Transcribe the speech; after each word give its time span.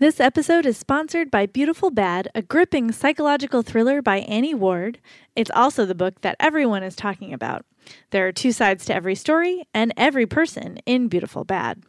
This 0.00 0.18
episode 0.18 0.64
is 0.64 0.78
sponsored 0.78 1.30
by 1.30 1.44
Beautiful 1.44 1.90
Bad, 1.90 2.30
a 2.34 2.40
gripping 2.40 2.90
psychological 2.90 3.60
thriller 3.60 4.00
by 4.00 4.20
Annie 4.20 4.54
Ward. 4.54 4.98
It's 5.36 5.50
also 5.54 5.84
the 5.84 5.94
book 5.94 6.22
that 6.22 6.36
everyone 6.40 6.82
is 6.82 6.96
talking 6.96 7.34
about. 7.34 7.66
There 8.08 8.26
are 8.26 8.32
two 8.32 8.50
sides 8.50 8.86
to 8.86 8.94
every 8.94 9.14
story 9.14 9.68
and 9.74 9.92
every 9.98 10.24
person 10.24 10.78
in 10.86 11.08
Beautiful 11.08 11.44
Bad. 11.44 11.82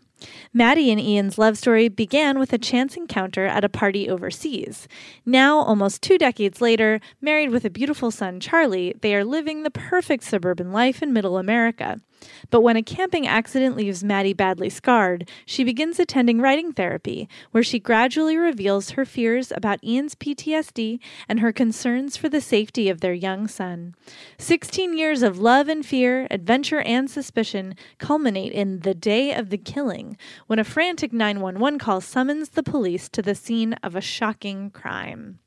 Maddie 0.52 0.92
and 0.92 1.00
Ian's 1.00 1.38
love 1.38 1.58
story 1.58 1.88
began 1.88 2.38
with 2.38 2.52
a 2.52 2.58
chance 2.58 2.98
encounter 2.98 3.46
at 3.46 3.64
a 3.64 3.70
party 3.70 4.10
overseas. 4.10 4.90
Now, 5.26 5.60
almost 5.60 6.02
two 6.02 6.18
decades 6.18 6.60
later, 6.60 7.00
married 7.22 7.52
with 7.52 7.64
a 7.64 7.70
beautiful 7.70 8.12
son, 8.12 8.42
Charlie, 8.42 8.94
they 9.00 9.16
are 9.16 9.24
living 9.24 9.64
the 9.64 9.72
perfect 9.72 10.26
suburban 10.26 10.74
life 10.74 11.02
in 11.02 11.14
middle 11.14 11.38
America. 11.38 12.02
But 12.50 12.62
when 12.62 12.76
a 12.76 12.84
camping 12.84 13.28
accident 13.28 13.76
leaves 13.76 14.04
Maddie 14.04 14.34
badly 14.34 14.70
scarred, 14.70 15.30
she 15.46 15.64
begins 15.64 16.00
attending 16.00 16.40
writing 16.40 16.72
therapy, 16.72 17.28
where 17.52 17.64
she 17.64 17.80
gradually 17.80 18.38
reveals 18.38 18.92
her 18.92 19.06
fears 19.06 19.52
about 19.52 19.84
Ian's 19.84 20.16
PTSD 20.16 21.00
and 21.28 21.40
her 21.40 21.52
concerns 21.52 22.18
for 22.18 22.30
the 22.30 22.42
safety 22.42 22.90
of 22.90 23.02
their 23.02 23.14
young 23.14 23.48
son. 23.48 23.96
Sixteen 24.38 24.98
years 24.98 25.24
of 25.24 25.40
love 25.40 25.68
and 25.68 25.86
fear, 25.86 26.28
adventure 26.30 26.82
and 26.82 27.10
suspicion 27.10 27.76
culminate 27.98 28.52
in 28.52 28.80
the 28.82 28.94
day 28.94 29.34
of 29.34 29.50
the 29.50 29.58
killing, 29.58 30.18
when 30.48 30.60
a 30.60 30.64
frantic 30.64 31.14
911 31.14 31.80
call 31.80 32.02
summons 32.02 32.50
the 32.50 32.64
police 32.64 33.10
to 33.10 33.22
the 33.22 33.36
scene 33.36 33.74
of 33.84 33.96
a 33.96 34.02
shocking 34.02 34.70
crime. 34.70 35.40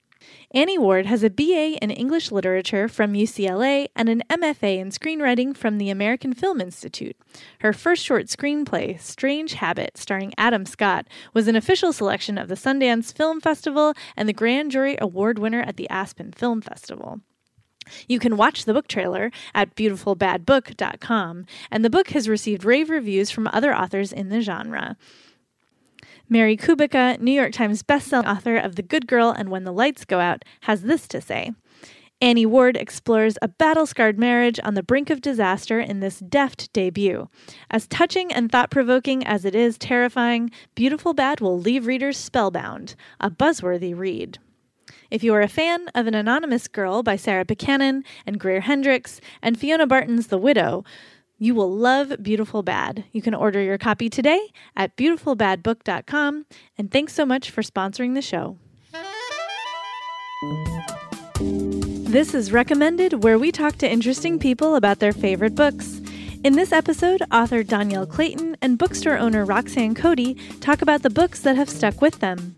Annie 0.52 0.78
Ward 0.78 1.06
has 1.06 1.22
a 1.22 1.30
BA 1.30 1.78
in 1.82 1.90
English 1.90 2.30
Literature 2.30 2.88
from 2.88 3.14
UCLA 3.14 3.88
and 3.96 4.08
an 4.08 4.22
MFA 4.30 4.78
in 4.78 4.90
Screenwriting 4.90 5.56
from 5.56 5.78
the 5.78 5.90
American 5.90 6.32
Film 6.32 6.60
Institute. 6.60 7.16
Her 7.60 7.72
first 7.72 8.04
short 8.04 8.26
screenplay, 8.26 9.00
Strange 9.00 9.54
Habit, 9.54 9.96
starring 9.96 10.32
Adam 10.38 10.64
Scott, 10.64 11.06
was 11.32 11.48
an 11.48 11.56
official 11.56 11.92
selection 11.92 12.38
of 12.38 12.48
the 12.48 12.54
Sundance 12.54 13.12
Film 13.12 13.40
Festival 13.40 13.94
and 14.16 14.28
the 14.28 14.32
Grand 14.32 14.70
Jury 14.70 14.96
Award 15.00 15.38
winner 15.38 15.60
at 15.62 15.76
the 15.76 15.90
Aspen 15.90 16.32
Film 16.32 16.60
Festival. 16.60 17.20
You 18.08 18.18
can 18.18 18.36
watch 18.36 18.64
the 18.64 18.72
book 18.72 18.88
trailer 18.88 19.30
at 19.54 19.74
beautifulbadbook.com, 19.74 21.46
and 21.70 21.84
the 21.84 21.90
book 21.90 22.10
has 22.10 22.28
received 22.28 22.64
rave 22.64 22.90
reviews 22.90 23.30
from 23.30 23.48
other 23.48 23.74
authors 23.74 24.12
in 24.12 24.28
the 24.28 24.40
genre. 24.40 24.96
Mary 26.28 26.56
Kubica, 26.56 27.20
New 27.20 27.32
York 27.32 27.52
Times 27.52 27.82
bestselling 27.82 28.26
author 28.26 28.56
of 28.56 28.76
The 28.76 28.82
Good 28.82 29.06
Girl 29.06 29.30
and 29.30 29.50
When 29.50 29.64
the 29.64 29.72
Lights 29.72 30.04
Go 30.04 30.20
Out, 30.20 30.44
has 30.62 30.82
this 30.82 31.06
to 31.08 31.20
say. 31.20 31.52
Annie 32.20 32.46
Ward 32.46 32.76
explores 32.76 33.36
a 33.42 33.48
battle 33.48 33.84
scarred 33.84 34.18
marriage 34.18 34.58
on 34.64 34.72
the 34.72 34.82
brink 34.82 35.10
of 35.10 35.20
disaster 35.20 35.78
in 35.78 36.00
this 36.00 36.20
deft 36.20 36.72
debut. 36.72 37.28
As 37.70 37.86
touching 37.86 38.32
and 38.32 38.50
thought 38.50 38.70
provoking 38.70 39.26
as 39.26 39.44
it 39.44 39.54
is 39.54 39.76
terrifying, 39.76 40.50
Beautiful 40.74 41.12
Bad 41.12 41.40
will 41.40 41.58
leave 41.58 41.86
readers 41.86 42.16
spellbound. 42.16 42.94
A 43.20 43.30
buzzworthy 43.30 43.94
read. 43.94 44.38
If 45.10 45.22
you 45.22 45.34
are 45.34 45.42
a 45.42 45.48
fan 45.48 45.88
of 45.94 46.06
An 46.06 46.14
Anonymous 46.14 46.66
Girl 46.68 47.02
by 47.02 47.16
Sarah 47.16 47.44
Pekkanen 47.44 48.02
and 48.26 48.40
Greer 48.40 48.62
Hendricks 48.62 49.20
and 49.42 49.58
Fiona 49.58 49.86
Barton's 49.86 50.28
The 50.28 50.38
Widow, 50.38 50.84
you 51.44 51.54
will 51.54 51.70
love 51.70 52.14
Beautiful 52.22 52.62
Bad. 52.62 53.04
You 53.12 53.20
can 53.20 53.34
order 53.34 53.62
your 53.62 53.78
copy 53.78 54.08
today 54.08 54.52
at 54.74 54.96
beautifulbadbook.com. 54.96 56.46
And 56.78 56.90
thanks 56.90 57.12
so 57.12 57.26
much 57.26 57.50
for 57.50 57.62
sponsoring 57.62 58.14
the 58.14 58.22
show. 58.22 58.58
This 61.38 62.32
is 62.32 62.52
Recommended, 62.52 63.24
where 63.24 63.38
we 63.38 63.50
talk 63.50 63.76
to 63.78 63.90
interesting 63.90 64.38
people 64.38 64.76
about 64.76 65.00
their 65.00 65.12
favorite 65.12 65.54
books. 65.54 66.00
In 66.44 66.54
this 66.54 66.72
episode, 66.72 67.22
author 67.32 67.64
Dhonielle 67.64 68.08
Clayton 68.08 68.56
and 68.62 68.78
bookstore 68.78 69.18
owner 69.18 69.44
Roxanne 69.44 69.94
Coady 69.94 70.34
talk 70.60 70.80
about 70.80 71.02
the 71.02 71.10
books 71.10 71.40
that 71.40 71.56
have 71.56 71.68
stuck 71.68 72.00
with 72.00 72.20
them. 72.20 72.56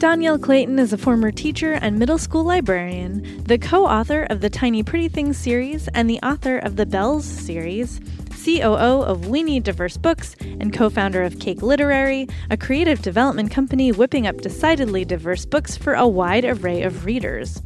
Dhonielle 0.00 0.40
Clayton 0.40 0.78
is 0.78 0.94
a 0.94 0.96
former 0.96 1.30
teacher 1.30 1.74
and 1.74 1.98
middle 1.98 2.16
school 2.16 2.42
librarian, 2.42 3.44
the 3.44 3.58
co 3.58 3.84
author 3.84 4.22
of 4.30 4.40
the 4.40 4.48
Tiny 4.48 4.82
Pretty 4.82 5.10
Things 5.10 5.36
series, 5.36 5.88
and 5.88 6.08
the 6.08 6.18
author 6.20 6.56
of 6.56 6.76
the 6.76 6.86
Belles 6.86 7.26
series, 7.26 8.00
COO 8.42 9.02
of 9.02 9.28
We 9.28 9.42
Need 9.42 9.64
Diverse 9.64 9.98
Books, 9.98 10.36
and 10.40 10.72
co 10.72 10.88
founder 10.88 11.22
of 11.22 11.38
Cake 11.38 11.60
Literary, 11.60 12.26
a 12.48 12.56
creative 12.56 13.02
development 13.02 13.50
company 13.50 13.92
whipping 13.92 14.26
up 14.26 14.38
decidedly 14.40 15.04
diverse 15.04 15.44
books 15.44 15.76
for 15.76 15.92
a 15.92 16.08
wide 16.08 16.46
array 16.46 16.80
of 16.80 17.04
readers. 17.04 17.60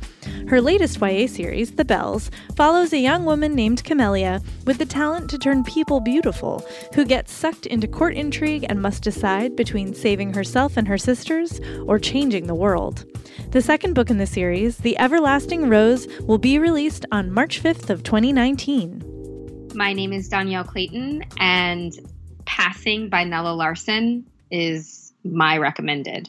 Her 0.48 0.60
latest 0.60 1.00
YA 1.00 1.26
series, 1.26 1.72
The 1.72 1.84
Belles, 1.86 2.30
follows 2.54 2.92
a 2.92 2.98
young 2.98 3.24
woman 3.24 3.54
named 3.54 3.82
Camellia 3.82 4.42
with 4.66 4.76
the 4.76 4.84
talent 4.84 5.30
to 5.30 5.38
turn 5.38 5.64
people 5.64 6.00
beautiful, 6.00 6.66
who 6.94 7.06
gets 7.06 7.32
sucked 7.32 7.64
into 7.64 7.88
court 7.88 8.14
intrigue 8.14 8.66
and 8.68 8.82
must 8.82 9.02
decide 9.02 9.56
between 9.56 9.94
saving 9.94 10.34
herself 10.34 10.76
and 10.76 10.86
her 10.86 10.98
sisters 10.98 11.60
or 11.86 11.98
changing 11.98 12.46
the 12.46 12.54
world. 12.54 13.06
The 13.52 13.62
second 13.62 13.94
book 13.94 14.10
in 14.10 14.18
the 14.18 14.26
series, 14.26 14.78
The 14.78 14.98
Everlasting 14.98 15.68
Rose, 15.70 16.06
will 16.20 16.38
be 16.38 16.58
released 16.58 17.06
on 17.10 17.32
March 17.32 17.62
5th 17.62 17.88
of 17.88 18.02
2019. 18.02 19.70
My 19.74 19.94
name 19.94 20.12
is 20.12 20.28
Dhonielle 20.28 20.66
Clayton, 20.66 21.24
and 21.40 21.98
Passing 22.44 23.08
by 23.08 23.24
Nella 23.24 23.54
Larsen 23.54 24.26
is 24.50 25.12
my 25.24 25.56
recommended. 25.56 26.28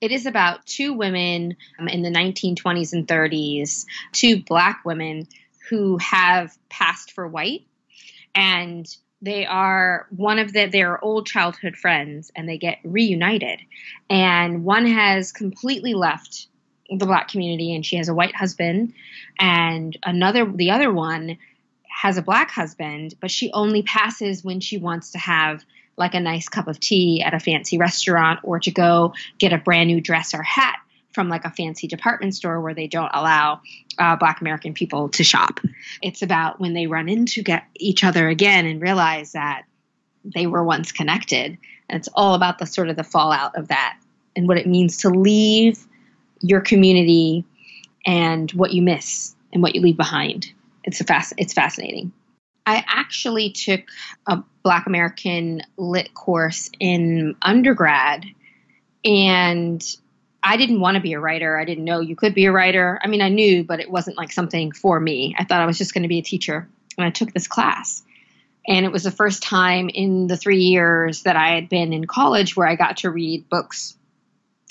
It 0.00 0.12
is 0.12 0.24
about 0.24 0.64
two 0.64 0.94
women 0.94 1.56
um, 1.78 1.88
in 1.88 2.02
the 2.02 2.10
1920s 2.10 2.92
and 2.92 3.06
30s, 3.06 3.84
two 4.12 4.42
black 4.42 4.82
women 4.84 5.28
who 5.68 5.98
have 5.98 6.56
passed 6.70 7.12
for 7.12 7.28
white, 7.28 7.66
and 8.34 8.86
they 9.22 9.44
are 9.44 10.06
one 10.10 10.38
of 10.38 10.52
the, 10.52 10.66
their 10.66 11.02
old 11.04 11.26
childhood 11.26 11.76
friends, 11.76 12.30
and 12.34 12.48
they 12.48 12.56
get 12.56 12.78
reunited. 12.82 13.60
And 14.08 14.64
one 14.64 14.86
has 14.86 15.32
completely 15.32 15.92
left 15.92 16.46
the 16.88 17.06
black 17.06 17.28
community, 17.28 17.74
and 17.74 17.84
she 17.84 17.96
has 17.96 18.08
a 18.08 18.14
white 18.14 18.34
husband, 18.34 18.94
and 19.38 19.96
another, 20.02 20.50
the 20.50 20.70
other 20.70 20.90
one 20.90 21.36
has 22.00 22.16
a 22.16 22.22
black 22.22 22.50
husband, 22.50 23.14
but 23.20 23.30
she 23.30 23.52
only 23.52 23.82
passes 23.82 24.42
when 24.42 24.60
she 24.60 24.78
wants 24.78 25.10
to 25.10 25.18
have 25.18 25.62
like 26.00 26.14
a 26.14 26.20
nice 26.20 26.48
cup 26.48 26.66
of 26.66 26.80
tea 26.80 27.22
at 27.22 27.34
a 27.34 27.38
fancy 27.38 27.78
restaurant 27.78 28.40
or 28.42 28.58
to 28.58 28.70
go 28.70 29.12
get 29.38 29.52
a 29.52 29.58
brand 29.58 29.86
new 29.86 30.00
dress 30.00 30.34
or 30.34 30.42
hat 30.42 30.78
from 31.12 31.28
like 31.28 31.44
a 31.44 31.50
fancy 31.50 31.86
department 31.86 32.34
store 32.34 32.60
where 32.60 32.74
they 32.74 32.86
don't 32.86 33.10
allow 33.12 33.60
uh, 33.98 34.16
black 34.16 34.40
american 34.40 34.72
people 34.74 35.10
to 35.10 35.22
shop. 35.22 35.60
It's 36.02 36.22
about 36.22 36.58
when 36.58 36.72
they 36.72 36.86
run 36.86 37.08
into 37.08 37.42
get 37.42 37.64
each 37.76 38.02
other 38.02 38.28
again 38.28 38.66
and 38.66 38.80
realize 38.80 39.32
that 39.32 39.64
they 40.24 40.46
were 40.46 40.64
once 40.64 40.90
connected. 40.90 41.58
And 41.88 41.98
it's 41.98 42.08
all 42.14 42.34
about 42.34 42.58
the 42.58 42.66
sort 42.66 42.88
of 42.88 42.96
the 42.96 43.04
fallout 43.04 43.56
of 43.56 43.68
that 43.68 43.98
and 44.34 44.48
what 44.48 44.58
it 44.58 44.66
means 44.66 44.98
to 44.98 45.10
leave 45.10 45.86
your 46.40 46.60
community 46.60 47.44
and 48.06 48.50
what 48.52 48.72
you 48.72 48.80
miss 48.80 49.34
and 49.52 49.62
what 49.62 49.74
you 49.74 49.82
leave 49.82 49.96
behind. 49.96 50.50
It's 50.84 51.00
a 51.00 51.04
fast 51.04 51.34
it's 51.36 51.52
fascinating. 51.52 52.12
I 52.66 52.84
actually 52.86 53.50
took 53.50 53.80
a 54.26 54.42
Black 54.62 54.86
American 54.86 55.62
lit 55.76 56.14
course 56.14 56.70
in 56.78 57.34
undergrad 57.42 58.24
and 59.04 59.84
I 60.42 60.56
didn't 60.56 60.80
want 60.80 60.94
to 60.94 61.00
be 61.00 61.12
a 61.12 61.20
writer. 61.20 61.58
I 61.58 61.64
didn't 61.64 61.84
know 61.84 62.00
you 62.00 62.16
could 62.16 62.34
be 62.34 62.46
a 62.46 62.52
writer. 62.52 62.98
I 63.02 63.08
mean, 63.08 63.20
I 63.20 63.28
knew, 63.28 63.64
but 63.64 63.80
it 63.80 63.90
wasn't 63.90 64.16
like 64.16 64.32
something 64.32 64.72
for 64.72 64.98
me. 64.98 65.34
I 65.38 65.44
thought 65.44 65.60
I 65.60 65.66
was 65.66 65.78
just 65.78 65.92
going 65.92 66.02
to 66.02 66.08
be 66.08 66.18
a 66.18 66.22
teacher. 66.22 66.68
And 66.96 67.06
I 67.06 67.10
took 67.10 67.32
this 67.32 67.46
class. 67.46 68.02
And 68.66 68.84
it 68.84 68.92
was 68.92 69.04
the 69.04 69.10
first 69.10 69.42
time 69.42 69.88
in 69.88 70.26
the 70.26 70.36
three 70.36 70.62
years 70.62 71.22
that 71.22 71.36
I 71.36 71.54
had 71.54 71.68
been 71.68 71.92
in 71.92 72.06
college 72.06 72.56
where 72.56 72.66
I 72.66 72.76
got 72.76 72.98
to 72.98 73.10
read 73.10 73.48
books 73.48 73.96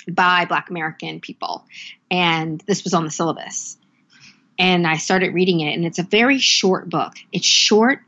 by 0.08 0.46
Black 0.46 0.70
American 0.70 1.20
people. 1.22 1.66
And 2.10 2.62
this 2.62 2.84
was 2.84 2.94
on 2.94 3.04
the 3.04 3.12
syllabus 3.12 3.78
and 4.60 4.86
I 4.86 4.98
started 4.98 5.34
reading 5.34 5.62
it. 5.62 5.74
And 5.74 5.86
it's 5.86 6.00
a 6.00 6.04
very 6.04 6.38
short 6.38 6.90
book. 6.90 7.14
It's 7.32 7.48
short. 7.48 8.02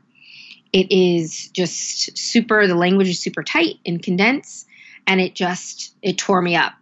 It 0.72 0.92
is 0.92 1.48
just 1.48 2.16
super. 2.16 2.66
The 2.66 2.74
language 2.74 3.08
is 3.08 3.18
super 3.18 3.42
tight 3.42 3.76
and 3.84 4.02
condensed, 4.02 4.66
and 5.06 5.20
it 5.20 5.34
just 5.34 5.94
it 6.02 6.18
tore 6.18 6.40
me 6.40 6.54
up. 6.54 6.74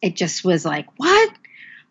It 0.00 0.16
just 0.16 0.44
was 0.44 0.64
like 0.64 0.86
what. 0.96 1.30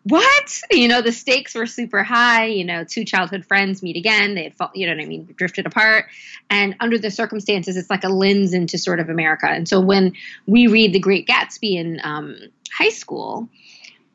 What 0.04 0.60
you 0.72 0.88
know, 0.88 1.00
the 1.00 1.12
stakes 1.12 1.54
were 1.54 1.66
super 1.66 2.02
high. 2.02 2.46
You 2.46 2.64
know, 2.64 2.84
two 2.84 3.04
childhood 3.04 3.44
friends 3.44 3.84
meet 3.84 3.96
again. 3.96 4.34
They 4.34 4.44
had, 4.44 4.54
you 4.74 4.86
know, 4.86 4.94
what 4.94 5.02
I 5.02 5.06
mean, 5.06 5.32
drifted 5.36 5.64
apart, 5.64 6.06
and 6.50 6.74
under 6.80 6.98
the 6.98 7.10
circumstances, 7.10 7.76
it's 7.76 7.90
like 7.90 8.02
a 8.02 8.08
lens 8.08 8.52
into 8.52 8.78
sort 8.78 8.98
of 8.98 9.08
America. 9.08 9.46
And 9.46 9.68
so 9.68 9.80
when 9.80 10.12
we 10.46 10.66
read 10.66 10.92
The 10.92 10.98
Great 10.98 11.28
Gatsby 11.28 11.76
in 11.76 12.00
um, 12.02 12.36
high 12.72 12.88
school, 12.88 13.48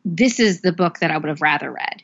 this 0.04 0.42
is 0.42 0.60
the 0.60 0.74
book 0.74 1.00
that 1.00 1.12
I 1.12 1.18
would 1.18 1.30
have 1.30 1.42
rather 1.42 1.72
read 1.72 2.04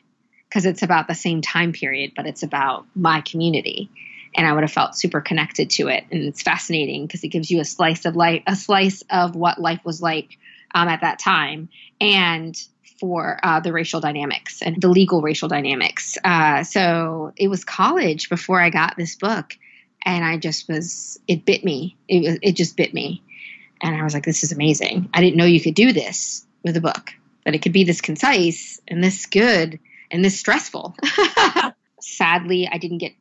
because 0.54 0.66
it's 0.66 0.84
about 0.84 1.08
the 1.08 1.16
same 1.16 1.40
time 1.40 1.72
period, 1.72 2.12
but 2.14 2.26
it's 2.26 2.44
about 2.44 2.86
my 2.94 3.20
community. 3.22 3.90
And 4.36 4.46
I 4.46 4.52
would 4.52 4.62
have 4.62 4.70
felt 4.70 4.94
super 4.94 5.20
connected 5.20 5.70
to 5.70 5.88
it. 5.88 6.04
And 6.12 6.22
it's 6.22 6.42
fascinating 6.42 7.06
because 7.06 7.24
it 7.24 7.28
gives 7.28 7.50
you 7.50 7.60
a 7.60 7.64
slice 7.64 8.04
of 8.04 8.14
life, 8.14 8.44
a 8.46 8.54
slice 8.54 9.02
of 9.10 9.34
what 9.34 9.60
life 9.60 9.80
was 9.84 10.00
like 10.00 10.38
um, 10.72 10.86
at 10.86 11.00
that 11.00 11.18
time, 11.18 11.70
and 12.00 12.56
for 13.00 13.40
uh, 13.42 13.58
the 13.58 13.72
racial 13.72 14.00
dynamics 14.00 14.62
and 14.62 14.80
the 14.80 14.86
legal 14.86 15.22
racial 15.22 15.48
dynamics. 15.48 16.16
Uh, 16.22 16.62
so 16.62 17.32
it 17.36 17.48
was 17.48 17.64
college 17.64 18.28
before 18.28 18.60
I 18.60 18.70
got 18.70 18.96
this 18.96 19.16
book, 19.16 19.58
and 20.04 20.24
I 20.24 20.36
just 20.36 20.68
was 20.68 21.18
it 21.26 21.44
bit 21.44 21.64
me. 21.64 21.96
It 22.06 22.38
it 22.42 22.52
just 22.52 22.76
bit 22.76 22.94
me. 22.94 23.24
And 23.80 23.96
I 23.96 24.04
was 24.04 24.14
like, 24.14 24.24
this 24.24 24.44
is 24.44 24.52
amazing. 24.52 25.10
I 25.12 25.20
didn't 25.20 25.36
know 25.36 25.46
you 25.46 25.60
could 25.60 25.74
do 25.74 25.92
this 25.92 26.46
with 26.62 26.76
a 26.76 26.80
book, 26.80 27.12
that 27.44 27.56
it 27.56 27.62
could 27.62 27.72
be 27.72 27.82
this 27.82 28.00
concise 28.00 28.80
and 28.86 29.02
this 29.02 29.26
good 29.26 29.80
and 30.10 30.24
this 30.24 30.38
stressful. 30.38 30.96
Sadly, 32.00 32.68
I 32.70 32.78
didn't 32.78 32.98
get 32.98 33.12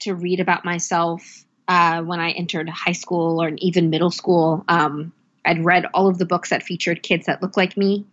to 0.00 0.14
read 0.14 0.40
about 0.40 0.64
myself 0.64 1.44
uh, 1.68 2.02
when 2.02 2.20
I 2.20 2.30
entered 2.32 2.68
high 2.68 2.92
school 2.92 3.42
or 3.42 3.52
even 3.58 3.90
middle 3.90 4.10
school. 4.10 4.64
Um, 4.68 5.12
I'd 5.44 5.64
read 5.64 5.86
all 5.94 6.08
of 6.08 6.18
the 6.18 6.26
books 6.26 6.50
that 6.50 6.62
featured 6.62 7.02
kids 7.02 7.26
that 7.26 7.42
looked 7.42 7.56
like 7.56 7.76
me. 7.76 8.06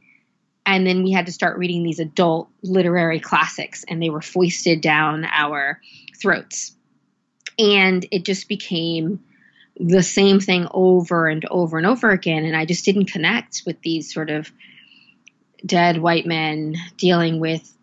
And 0.65 0.85
then 0.85 1.03
we 1.03 1.11
had 1.11 1.25
to 1.25 1.31
start 1.31 1.57
reading 1.57 1.83
these 1.83 1.99
adult 1.99 2.49
literary 2.61 3.19
classics, 3.19 3.83
and 3.87 4.01
they 4.01 4.09
were 4.09 4.21
foisted 4.21 4.81
down 4.81 5.25
our 5.25 5.81
throats. 6.21 6.75
And 7.57 8.05
it 8.11 8.23
just 8.23 8.47
became 8.47 9.23
the 9.79 10.03
same 10.03 10.39
thing 10.39 10.67
over 10.71 11.27
and 11.27 11.45
over 11.49 11.77
and 11.77 11.87
over 11.87 12.11
again. 12.11 12.45
And 12.45 12.55
I 12.55 12.65
just 12.65 12.85
didn't 12.85 13.11
connect 13.11 13.63
with 13.65 13.81
these 13.81 14.13
sort 14.13 14.29
of 14.29 14.51
dead 15.65 15.97
white 15.97 16.25
men 16.25 16.75
dealing 16.97 17.39
with 17.39 17.73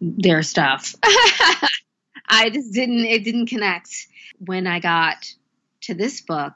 their 0.00 0.42
stuff. 0.42 0.94
I 2.28 2.50
just 2.50 2.72
didn't, 2.72 3.04
it 3.04 3.24
didn't 3.24 3.46
connect. 3.46 4.06
When 4.38 4.66
I 4.66 4.80
got 4.80 5.32
to 5.82 5.94
this 5.94 6.20
book, 6.20 6.54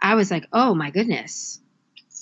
I 0.00 0.14
was 0.14 0.30
like, 0.30 0.46
oh 0.52 0.74
my 0.74 0.90
goodness, 0.90 1.60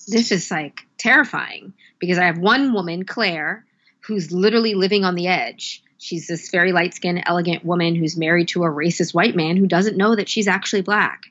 this 0.09 0.33
is 0.33 0.51
like 0.51 0.87
terrifying 0.99 1.75
because 1.99 2.19
I 2.19 2.25
have 2.25 2.39
one 2.39 2.73
woman, 2.73 3.05
Claire, 3.05 3.65
who's 4.01 4.33
literally 4.33 4.75
living 4.75 5.05
on 5.05 5.15
the 5.15 5.29
edge. 5.29 5.83
She's 5.99 6.27
this 6.27 6.51
very 6.51 6.73
light 6.73 6.95
skinned, 6.95 7.23
elegant 7.27 7.65
woman 7.65 7.95
who's 7.95 8.17
married 8.17 8.49
to 8.49 8.65
a 8.65 8.69
racist 8.69 9.15
white 9.15 9.35
man 9.35 9.57
who 9.57 9.67
doesn't 9.67 9.97
know 9.97 10.15
that 10.15 10.29
she's 10.29 10.49
actually 10.49 10.83
black. 10.83 11.23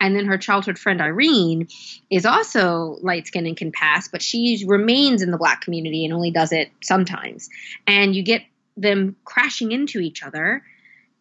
And 0.00 0.14
then 0.14 0.26
her 0.26 0.38
childhood 0.38 0.78
friend 0.78 1.00
Irene 1.00 1.68
is 2.10 2.26
also 2.26 2.98
light 3.00 3.26
skinned 3.26 3.46
and 3.46 3.56
can 3.56 3.72
pass, 3.72 4.08
but 4.08 4.22
she 4.22 4.64
remains 4.66 5.22
in 5.22 5.30
the 5.30 5.38
black 5.38 5.62
community 5.62 6.04
and 6.04 6.12
only 6.12 6.30
does 6.30 6.52
it 6.52 6.70
sometimes. 6.82 7.48
And 7.86 8.14
you 8.14 8.22
get 8.22 8.42
them 8.76 9.16
crashing 9.24 9.72
into 9.72 10.00
each 10.00 10.22
other 10.22 10.62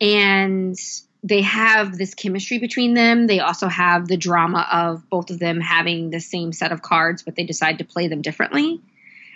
and 0.02 0.78
they 1.24 1.42
have 1.42 1.98
this 1.98 2.14
chemistry 2.14 2.60
between 2.60 2.94
them. 2.94 3.26
They 3.26 3.40
also 3.40 3.68
have 3.68 4.08
the 4.08 4.18
drama 4.18 4.68
of 4.72 5.10
both 5.10 5.32
of 5.32 5.40
them 5.40 5.60
having 5.60 6.12
the 6.12 6.20
same 6.20 6.54
set 6.54 6.72
of 6.72 6.84
cards, 6.84 7.24
but 7.24 7.36
they 7.36 7.46
decide 7.46 7.80
to 7.80 7.84
play 7.84 8.08
them 8.08 8.22
differently. 8.22 8.80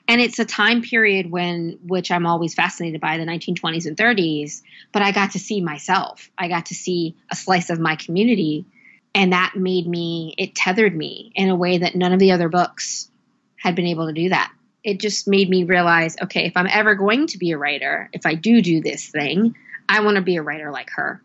And 0.08 0.22
it's 0.22 0.38
a 0.38 0.46
time 0.46 0.84
period 0.84 1.32
when, 1.32 1.80
which 1.86 2.12
I'm 2.12 2.28
always 2.28 2.54
fascinated 2.54 3.02
by, 3.02 3.18
the 3.18 3.26
1920s 3.26 3.88
and 3.88 3.98
30s. 3.98 4.62
But 4.92 5.02
I 5.02 5.12
got 5.12 5.32
to 5.32 5.40
see 5.40 5.62
myself. 5.62 6.30
I 6.38 6.48
got 6.48 6.68
to 6.68 6.76
see 6.76 7.16
a 7.32 7.36
slice 7.36 7.72
of 7.72 7.80
my 7.80 7.96
community, 7.96 8.66
and 9.14 9.34
that 9.34 9.54
made 9.56 9.88
me. 9.88 10.34
It 10.38 10.56
tethered 10.56 10.96
me 10.96 11.32
in 11.36 11.50
a 11.50 11.56
way 11.56 11.80
that 11.80 11.96
none 11.96 12.14
of 12.14 12.20
the 12.20 12.32
other 12.32 12.50
books 12.50 13.10
had 13.56 13.76
been 13.76 13.88
able 13.88 14.08
to 14.08 14.14
do 14.14 14.30
that. 14.30 14.52
It 14.84 15.00
just 15.00 15.28
made 15.28 15.50
me 15.50 15.66
realize, 15.66 16.16
okay, 16.22 16.46
if 16.46 16.56
I'm 16.56 16.68
ever 16.68 16.96
going 16.96 17.28
to 17.28 17.38
be 17.38 17.52
a 17.52 17.58
writer, 17.58 18.10
if 18.14 18.26
I 18.26 18.36
do 18.36 18.62
do 18.62 18.82
this 18.82 19.08
thing, 19.08 19.56
I 19.88 20.02
want 20.02 20.16
to 20.16 20.22
be 20.22 20.38
a 20.38 20.42
writer 20.42 20.72
like 20.72 20.92
her 20.92 21.22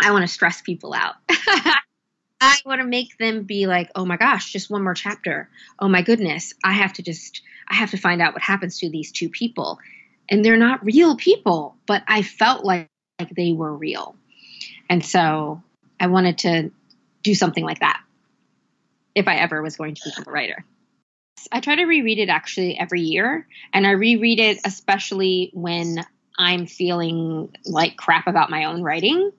I 0.00 0.12
want 0.12 0.22
to 0.22 0.28
stress 0.28 0.62
people 0.62 0.94
out. 0.94 1.16
I 2.42 2.56
want 2.64 2.80
to 2.80 2.86
make 2.86 3.18
them 3.18 3.42
be 3.42 3.66
like, 3.66 3.90
oh 3.94 4.06
my 4.06 4.16
gosh, 4.16 4.52
just 4.52 4.70
one 4.70 4.82
more 4.82 4.94
chapter. 4.94 5.48
Oh 5.78 5.88
my 5.88 6.02
goodness, 6.02 6.54
I 6.64 6.72
have 6.72 6.94
to 6.94 7.02
just, 7.02 7.42
I 7.68 7.74
have 7.74 7.90
to 7.90 7.98
find 7.98 8.22
out 8.22 8.32
what 8.32 8.42
happens 8.42 8.78
to 8.78 8.90
these 8.90 9.12
two 9.12 9.28
people. 9.28 9.78
And 10.28 10.44
they're 10.44 10.56
not 10.56 10.84
real 10.84 11.16
people, 11.16 11.76
but 11.86 12.02
I 12.08 12.22
felt 12.22 12.64
like, 12.64 12.88
like 13.18 13.30
they 13.30 13.52
were 13.52 13.74
real. 13.74 14.16
And 14.88 15.04
so 15.04 15.62
I 15.98 16.06
wanted 16.06 16.38
to 16.38 16.70
do 17.22 17.34
something 17.34 17.64
like 17.64 17.80
that 17.80 18.00
if 19.14 19.28
I 19.28 19.36
ever 19.36 19.62
was 19.62 19.76
going 19.76 19.94
to 19.94 20.02
become 20.04 20.24
a 20.26 20.30
writer. 20.30 20.64
I 21.50 21.60
try 21.60 21.76
to 21.76 21.84
reread 21.84 22.18
it 22.18 22.28
actually 22.28 22.78
every 22.78 23.00
year, 23.00 23.46
and 23.72 23.86
I 23.86 23.92
reread 23.92 24.40
it 24.40 24.60
especially 24.64 25.50
when 25.54 26.04
I'm 26.38 26.66
feeling 26.66 27.54
like 27.64 27.96
crap 27.96 28.26
about 28.26 28.50
my 28.50 28.64
own 28.64 28.82
writing 28.82 29.32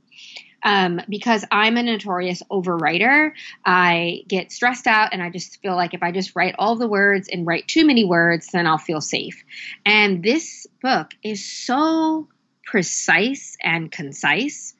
um, 0.63 1.01
because 1.09 1.43
I'm 1.51 1.77
a 1.77 1.83
notorious 1.83 2.43
overwriter. 2.51 3.31
I 3.65 4.23
get 4.27 4.51
stressed 4.51 4.87
out 4.87 5.13
and 5.13 5.21
I 5.21 5.29
just 5.29 5.61
feel 5.61 5.75
like 5.75 5.93
if 5.93 6.03
I 6.03 6.11
just 6.11 6.35
write 6.35 6.55
all 6.59 6.75
the 6.75 6.87
words 6.87 7.27
and 7.31 7.45
write 7.47 7.67
too 7.67 7.85
many 7.85 8.05
words, 8.05 8.47
then 8.51 8.67
I'll 8.67 8.77
feel 8.77 9.01
safe. 9.01 9.43
And 9.85 10.23
this 10.23 10.67
book 10.81 11.11
is 11.23 11.43
so 11.43 12.27
precise 12.65 13.57
and 13.61 13.91
concise 13.91 14.75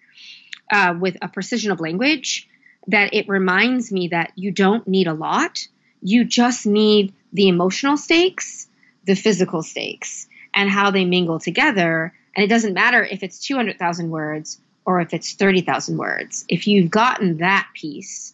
uh, 0.72 0.96
with 1.00 1.18
a 1.22 1.28
precision 1.28 1.72
of 1.72 1.80
language 1.80 2.48
that 2.88 3.14
it 3.14 3.28
reminds 3.28 3.92
me 3.92 4.10
that 4.10 4.32
you 4.36 4.52
don't 4.52 4.88
need 4.88 5.08
a 5.08 5.14
lot. 5.14 5.68
You 6.02 6.24
just 6.24 6.66
need 6.66 7.14
the 7.32 7.48
emotional 7.48 7.98
stakes, 7.98 8.68
the 9.06 9.16
physical 9.16 9.64
stakes, 9.64 10.28
and 10.54 10.70
how 10.70 10.92
they 10.92 11.06
mingle 11.06 11.40
together. 11.40 12.14
And 12.36 12.44
it 12.44 12.48
doesn't 12.48 12.74
matter 12.74 13.04
if 13.04 13.24
it's 13.24 13.40
200,000 13.40 14.10
words 14.10 14.60
or 14.86 15.02
if 15.02 15.14
it's 15.14 15.34
30,000 15.34 15.98
words. 15.98 16.46
If 16.50 16.68
you've 16.68 16.90
gotten 16.90 17.38
that 17.38 17.68
piece 17.74 18.34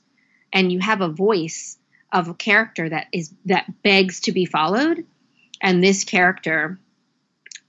and 0.53 0.71
you 0.71 0.79
have 0.79 1.01
a 1.01 1.09
voice 1.09 1.77
of 2.11 2.29
a 2.29 2.33
character 2.33 2.87
that 2.87 3.07
is 3.11 3.33
that 3.45 3.65
begs 3.83 4.21
to 4.21 4.31
be 4.31 4.45
followed, 4.45 5.05
and 5.61 5.83
this 5.83 6.05
character, 6.05 6.79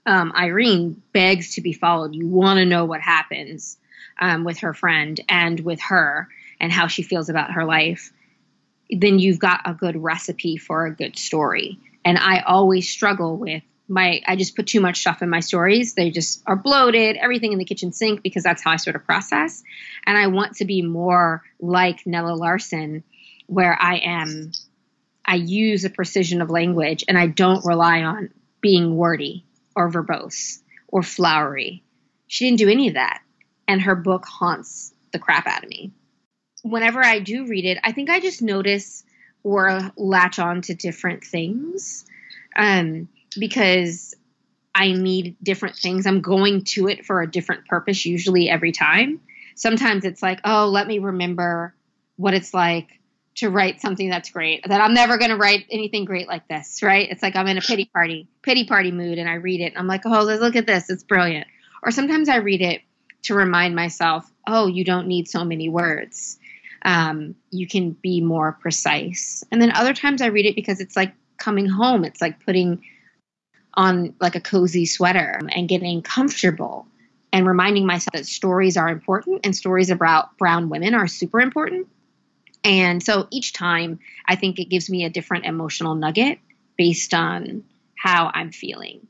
um, 0.06 0.32
Irene, 0.36 1.02
begs 1.12 1.54
to 1.54 1.60
be 1.60 1.72
followed. 1.72 2.14
You 2.14 2.28
want 2.28 2.58
to 2.58 2.64
know 2.64 2.84
what 2.84 3.00
happens 3.00 3.78
um, 4.20 4.44
with 4.44 4.58
her 4.58 4.75
friend 4.75 5.20
and 5.28 5.58
with 5.60 5.80
her 5.80 6.28
and 6.60 6.72
how 6.72 6.87
she 6.87 7.02
feels 7.02 7.28
about 7.28 7.52
her 7.52 7.64
life. 7.64 8.12
Then 8.90 9.19
you've 9.19 9.38
got 9.38 9.60
a 9.64 9.75
good 9.75 9.96
recipe 9.96 10.56
for 10.56 10.87
a 10.87 10.94
good 10.94 11.19
story. 11.19 11.78
And 12.05 12.19
I 12.19 12.40
always 12.40 12.88
struggle 12.88 13.37
with 13.37 13.62
my 13.88 14.20
I 14.26 14.37
just 14.37 14.55
put 14.55 14.66
too 14.66 14.81
much 14.81 15.00
stuff 15.00 15.22
in 15.22 15.31
my 15.31 15.40
stories. 15.40 15.94
They 15.94 16.10
just 16.10 16.43
are 16.46 16.56
bloated, 16.56 17.16
everything 17.16 17.52
in 17.52 17.58
the 17.58 17.64
kitchen 17.64 17.93
sink 17.93 18.22
because 18.22 18.43
that's 18.43 18.62
how 18.62 18.70
I 18.70 18.76
sort 18.76 18.96
of 18.96 19.05
process. 19.05 19.62
And 20.05 20.16
I 20.16 20.26
want 20.26 20.56
to 20.56 20.64
be 20.64 20.82
more 20.82 21.43
like 21.60 22.06
Nella 22.06 22.34
Larsen 22.34 23.02
where 23.46 23.76
I 23.81 23.96
am 23.96 24.52
I 25.25 25.34
use 25.34 25.84
a 25.84 25.90
precision 25.90 26.40
of 26.40 26.49
language 26.49 27.04
and 27.06 27.19
I 27.19 27.26
don't 27.26 27.64
rely 27.64 28.02
on 28.02 28.31
being 28.62 28.96
wordy 28.96 29.44
or 29.76 29.90
verbose 29.90 30.61
or 30.87 31.02
flowery. 31.02 31.82
She 32.28 32.46
didn't 32.46 32.58
do 32.58 32.69
any 32.69 32.88
of 32.88 32.94
that. 32.94 33.22
And 33.66 33.82
her 33.82 33.94
book 33.94 34.25
haunts 34.25 34.94
the 35.12 35.19
crap 35.19 35.46
out 35.46 35.64
of 35.64 35.69
me. 35.69 35.93
Whenever 36.62 37.05
I 37.05 37.20
do 37.20 37.46
read 37.46 37.64
it, 37.64 37.78
I 37.84 37.93
think 37.93 38.10
I 38.10 38.20
just 38.20 38.43
notice 38.43 39.05
or 39.43 39.93
latch 39.96 40.38
on 40.38 40.62
to 40.62 40.75
different 40.75 41.25
things. 41.25 42.05
Um, 42.56 43.08
because 43.38 44.14
I 44.75 44.92
need 44.92 45.37
different 45.42 45.76
things. 45.76 46.06
I'm 46.06 46.21
going 46.21 46.64
to 46.64 46.88
it 46.88 47.04
for 47.04 47.21
a 47.21 47.30
different 47.30 47.66
purpose, 47.66 48.04
usually 48.06 48.49
every 48.49 48.73
time. 48.73 49.21
Sometimes 49.54 50.04
it's 50.04 50.23
like, 50.23 50.40
oh, 50.44 50.68
let 50.68 50.87
me 50.87 50.99
remember 50.99 51.75
what 52.16 52.35
it's 52.35 52.54
like 52.54 52.88
to 53.37 53.50
write 53.50 53.80
something 53.80 54.09
that's 54.09 54.30
great. 54.30 54.66
That 54.68 54.80
I'm 54.80 54.94
never 54.94 55.18
going 55.18 55.30
to 55.30 55.37
write 55.37 55.66
anything 55.71 56.04
great 56.04 56.28
like 56.28 56.47
this, 56.49 56.82
right? 56.82 57.09
It's 57.11 57.23
like 57.23 57.37
I'm 57.37 57.47
in 57.49 57.59
a 57.59 57.61
pity 57.61 57.87
party, 57.87 58.28
pity 58.42 58.66
party 58.66 58.92
mood, 58.92 59.18
and 59.18 59.28
I 59.28 59.35
read 59.35 59.61
it. 59.61 59.73
And 59.73 59.78
I'm 59.78 59.87
like, 59.87 60.02
oh, 60.04 60.25
look 60.25 60.56
at 60.56 60.66
this. 60.66 60.90
It's 60.90 61.04
brilliant. 61.04 61.47
Or 61.82 61.90
sometimes 61.90 62.28
I 62.28 62.37
read 62.37 62.62
it 62.62 62.82
to 63.25 63.35
remind 63.35 63.75
myself, 63.75 64.30
oh, 64.47 64.66
you 64.66 64.85
don't 64.85 65.09
need 65.09 65.28
so 65.28 65.44
many 65.44 65.68
words. 65.68 66.38
Um, 66.82 67.35
you 67.50 67.66
can 67.66 67.90
be 67.90 68.20
more 68.20 68.52
precise. 68.52 69.44
And 69.50 69.61
then 69.61 69.73
other 69.73 69.94
times 69.94 70.23
I 70.23 70.26
read 70.26 70.47
it 70.47 70.54
because 70.54 70.80
it's 70.80 70.97
like 70.97 71.12
coming 71.37 71.66
home. 71.66 72.04
It's 72.04 72.20
like 72.20 72.44
putting 72.44 72.82
on 73.75 74.14
like 74.20 74.35
a 74.35 74.40
cozy 74.40 74.87
sweater 74.87 75.40
and 75.50 75.68
getting 75.68 76.02
comfortable 76.02 76.87
and 77.32 77.47
reminding 77.47 77.87
myself 77.87 78.12
that 78.14 78.26
stories 78.26 78.76
are 78.76 78.88
important 78.88 79.40
and 79.44 79.54
stories 79.54 79.90
about 79.90 80.37
brown 80.38 80.68
women 80.68 80.94
are 80.94 81.06
super 81.06 81.40
important. 81.40 81.88
And 82.64 83.02
so 83.02 83.28
each 83.30 83.52
time, 83.52 84.00
I 84.26 84.35
think 84.35 84.58
it 84.58 84.68
gives 84.68 84.90
me 84.90 85.04
a 85.04 85.11
different 85.11 85.47
emotional 85.47 85.94
nugget 85.94 86.38
based 86.76 87.14
on 87.14 87.64
how 87.97 88.30
I'm 88.32 88.50
feeling. 88.50 89.06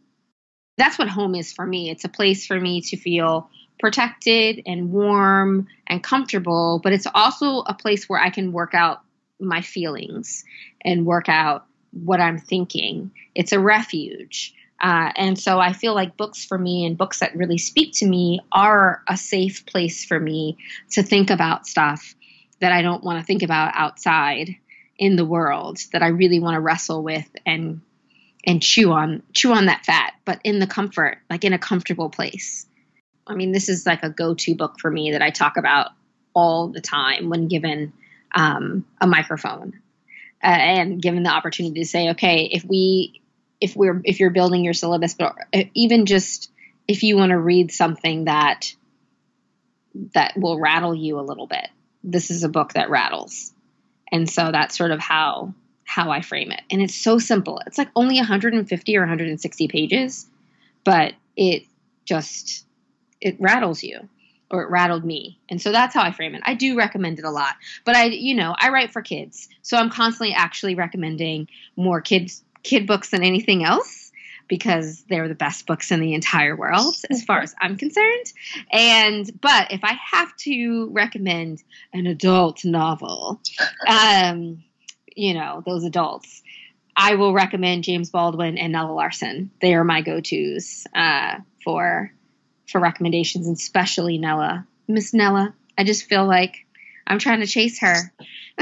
That's 0.76 0.98
what 0.98 1.08
home 1.08 1.34
is 1.34 1.52
for 1.52 1.66
me. 1.66 1.90
It's 1.90 2.04
a 2.04 2.08
place 2.08 2.46
for 2.46 2.58
me 2.58 2.82
to 2.82 2.96
feel 2.96 3.50
protected 3.78 4.62
and 4.66 4.92
warm 4.92 5.68
and 5.86 6.02
comfortable, 6.02 6.80
but 6.82 6.92
it's 6.92 7.06
also 7.14 7.60
a 7.60 7.74
place 7.74 8.08
where 8.08 8.20
I 8.20 8.30
can 8.30 8.52
work 8.52 8.74
out 8.74 9.00
my 9.40 9.60
feelings 9.60 10.44
and 10.84 11.06
work 11.06 11.28
out 11.28 11.66
what 11.92 12.20
I'm 12.20 12.38
thinking. 12.38 13.12
It's 13.34 13.52
a 13.52 13.60
refuge. 13.60 14.54
Uh, 14.80 15.10
and 15.16 15.38
so 15.38 15.58
I 15.58 15.72
feel 15.72 15.94
like 15.94 16.16
books 16.16 16.44
for 16.44 16.56
me 16.56 16.86
and 16.86 16.96
books 16.96 17.20
that 17.20 17.36
really 17.36 17.58
speak 17.58 17.94
to 17.94 18.06
me 18.06 18.40
are 18.52 19.02
a 19.08 19.16
safe 19.16 19.66
place 19.66 20.04
for 20.04 20.18
me 20.18 20.56
to 20.92 21.02
think 21.02 21.30
about 21.30 21.66
stuff 21.66 22.14
that 22.60 22.72
I 22.72 22.82
don't 22.82 23.02
want 23.02 23.18
to 23.18 23.24
think 23.24 23.42
about 23.42 23.72
outside 23.74 24.56
in 24.96 25.16
the 25.16 25.24
world 25.24 25.78
that 25.92 26.02
I 26.02 26.08
really 26.08 26.40
want 26.40 26.54
to 26.54 26.60
wrestle 26.60 27.02
with 27.02 27.28
and 27.46 27.80
and 28.44 28.62
chew 28.62 28.92
on 28.92 29.22
chew 29.32 29.52
on 29.52 29.66
that 29.66 29.84
fat, 29.84 30.14
but 30.24 30.40
in 30.44 30.58
the 30.58 30.66
comfort, 30.66 31.18
like 31.28 31.44
in 31.44 31.52
a 31.52 31.58
comfortable 31.58 32.08
place. 32.08 32.66
I 33.28 33.34
mean, 33.34 33.52
this 33.52 33.68
is 33.68 33.86
like 33.86 34.02
a 34.02 34.10
go-to 34.10 34.54
book 34.54 34.80
for 34.80 34.90
me 34.90 35.12
that 35.12 35.22
I 35.22 35.30
talk 35.30 35.56
about 35.56 35.90
all 36.34 36.68
the 36.68 36.80
time 36.80 37.28
when 37.30 37.48
given 37.48 37.92
um, 38.34 38.84
a 39.00 39.06
microphone. 39.06 39.74
uh, 40.42 40.46
and 40.46 41.02
given 41.02 41.22
the 41.22 41.30
opportunity 41.30 41.80
to 41.80 41.86
say, 41.86 42.10
okay, 42.10 42.48
if 42.52 42.64
we, 42.64 43.20
if 43.60 43.74
we're, 43.74 44.00
if 44.04 44.20
you're 44.20 44.30
building 44.30 44.64
your 44.64 44.74
syllabus, 44.74 45.14
but 45.14 45.34
even 45.74 46.06
just 46.06 46.50
if 46.86 47.02
you 47.02 47.16
want 47.16 47.30
to 47.30 47.38
read 47.38 47.72
something 47.72 48.24
that 48.24 48.74
that 50.14 50.34
will 50.36 50.60
rattle 50.60 50.94
you 50.94 51.18
a 51.18 51.22
little 51.22 51.46
bit, 51.46 51.66
this 52.04 52.30
is 52.30 52.44
a 52.44 52.48
book 52.48 52.74
that 52.74 52.88
rattles, 52.90 53.52
and 54.12 54.30
so 54.30 54.52
that's 54.52 54.78
sort 54.78 54.92
of 54.92 55.00
how 55.00 55.54
how 55.82 56.10
I 56.10 56.20
frame 56.20 56.52
it. 56.52 56.60
And 56.70 56.80
it's 56.82 56.94
so 56.94 57.18
simple. 57.18 57.60
It's 57.66 57.78
like 57.78 57.88
only 57.96 58.16
150 58.16 58.96
or 58.96 59.00
160 59.00 59.68
pages, 59.68 60.26
but 60.84 61.14
it 61.36 61.64
just 62.04 62.64
it 63.20 63.36
rattles 63.40 63.82
you 63.82 64.08
or 64.50 64.62
it 64.62 64.70
rattled 64.70 65.04
me. 65.04 65.38
And 65.48 65.60
so 65.60 65.72
that's 65.72 65.94
how 65.94 66.02
I 66.02 66.10
frame 66.10 66.34
it. 66.34 66.42
I 66.44 66.54
do 66.54 66.76
recommend 66.76 67.18
it 67.18 67.24
a 67.24 67.30
lot. 67.30 67.56
But 67.84 67.96
I, 67.96 68.04
you 68.06 68.34
know, 68.34 68.54
I 68.58 68.70
write 68.70 68.92
for 68.92 69.02
kids. 69.02 69.48
So 69.62 69.76
I'm 69.76 69.90
constantly 69.90 70.34
actually 70.34 70.74
recommending 70.74 71.48
more 71.76 72.00
kids 72.00 72.42
kid 72.62 72.86
books 72.86 73.10
than 73.10 73.22
anything 73.22 73.64
else 73.64 74.10
because 74.48 75.04
they're 75.08 75.28
the 75.28 75.34
best 75.34 75.66
books 75.66 75.92
in 75.92 76.00
the 76.00 76.14
entire 76.14 76.56
world 76.56 76.94
as 77.10 77.22
far 77.22 77.40
as 77.40 77.54
I'm 77.60 77.76
concerned. 77.76 78.32
And 78.70 79.30
but 79.40 79.72
if 79.72 79.84
I 79.84 79.98
have 80.12 80.34
to 80.38 80.88
recommend 80.90 81.62
an 81.92 82.06
adult 82.06 82.64
novel, 82.64 83.40
um, 83.86 84.64
you 85.14 85.34
know, 85.34 85.62
those 85.66 85.84
adults, 85.84 86.42
I 86.96 87.14
will 87.14 87.32
recommend 87.32 87.84
James 87.84 88.10
Baldwin 88.10 88.58
and 88.58 88.72
Nella 88.72 88.92
Larsen. 88.92 89.50
They 89.60 89.74
are 89.74 89.84
my 89.84 90.00
go-tos 90.00 90.86
uh, 90.94 91.36
for 91.62 92.12
for 92.68 92.80
recommendations, 92.80 93.46
and 93.46 93.56
especially 93.56 94.18
Nella. 94.18 94.66
Miss 94.86 95.12
Nella, 95.12 95.54
I 95.76 95.84
just 95.84 96.04
feel 96.04 96.26
like 96.26 96.66
I'm 97.06 97.18
trying 97.18 97.40
to 97.40 97.46
chase 97.46 97.80
her. 97.80 98.12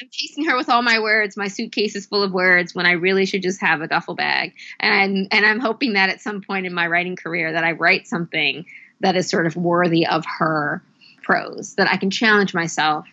I'm 0.00 0.08
chasing 0.10 0.46
her 0.46 0.56
with 0.56 0.68
all 0.68 0.82
my 0.82 0.98
words. 1.00 1.36
My 1.36 1.48
suitcase 1.48 1.94
is 1.94 2.06
full 2.06 2.22
of 2.22 2.32
words 2.32 2.74
when 2.74 2.86
I 2.86 2.92
really 2.92 3.26
should 3.26 3.42
just 3.42 3.60
have 3.60 3.82
a 3.82 3.86
duffel 3.86 4.14
bag. 4.14 4.54
And 4.80 4.94
I'm, 4.94 5.28
and 5.30 5.46
I'm 5.46 5.60
hoping 5.60 5.92
that 5.92 6.08
at 6.08 6.20
some 6.20 6.40
point 6.40 6.66
in 6.66 6.74
my 6.74 6.86
writing 6.86 7.14
career 7.16 7.52
that 7.52 7.64
I 7.64 7.72
write 7.72 8.08
something 8.08 8.64
that 9.00 9.16
is 9.16 9.28
sort 9.28 9.46
of 9.46 9.56
worthy 9.56 10.06
of 10.06 10.24
her 10.38 10.82
prose, 11.22 11.74
that 11.76 11.88
I 11.88 11.96
can 11.96 12.10
challenge 12.10 12.54
myself 12.54 13.06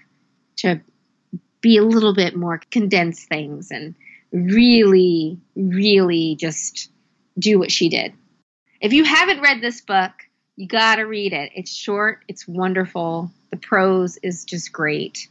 to 0.58 0.82
be 1.62 1.78
a 1.78 1.84
little 1.84 2.14
bit 2.14 2.36
more 2.36 2.62
condense 2.72 3.26
things 3.26 3.72
and 3.72 3.96
really, 4.32 5.40
really 5.56 6.36
just 6.36 6.90
do 7.38 7.60
what 7.60 7.72
she 7.72 7.90
did. 7.90 8.14
If 8.82 8.94
you 8.94 9.04
haven't 9.04 9.42
read 9.42 9.62
this 9.62 9.82
book, 9.82 10.12
you 10.56 10.68
got 10.68 10.96
to 10.96 11.04
read 11.04 11.34
it. 11.34 11.52
It's 11.54 11.74
short, 11.74 12.24
it's 12.28 12.48
wonderful. 12.48 13.32
The 13.52 13.58
prose 13.58 14.18
is 14.24 14.46
just 14.46 14.72
great. 14.72 15.28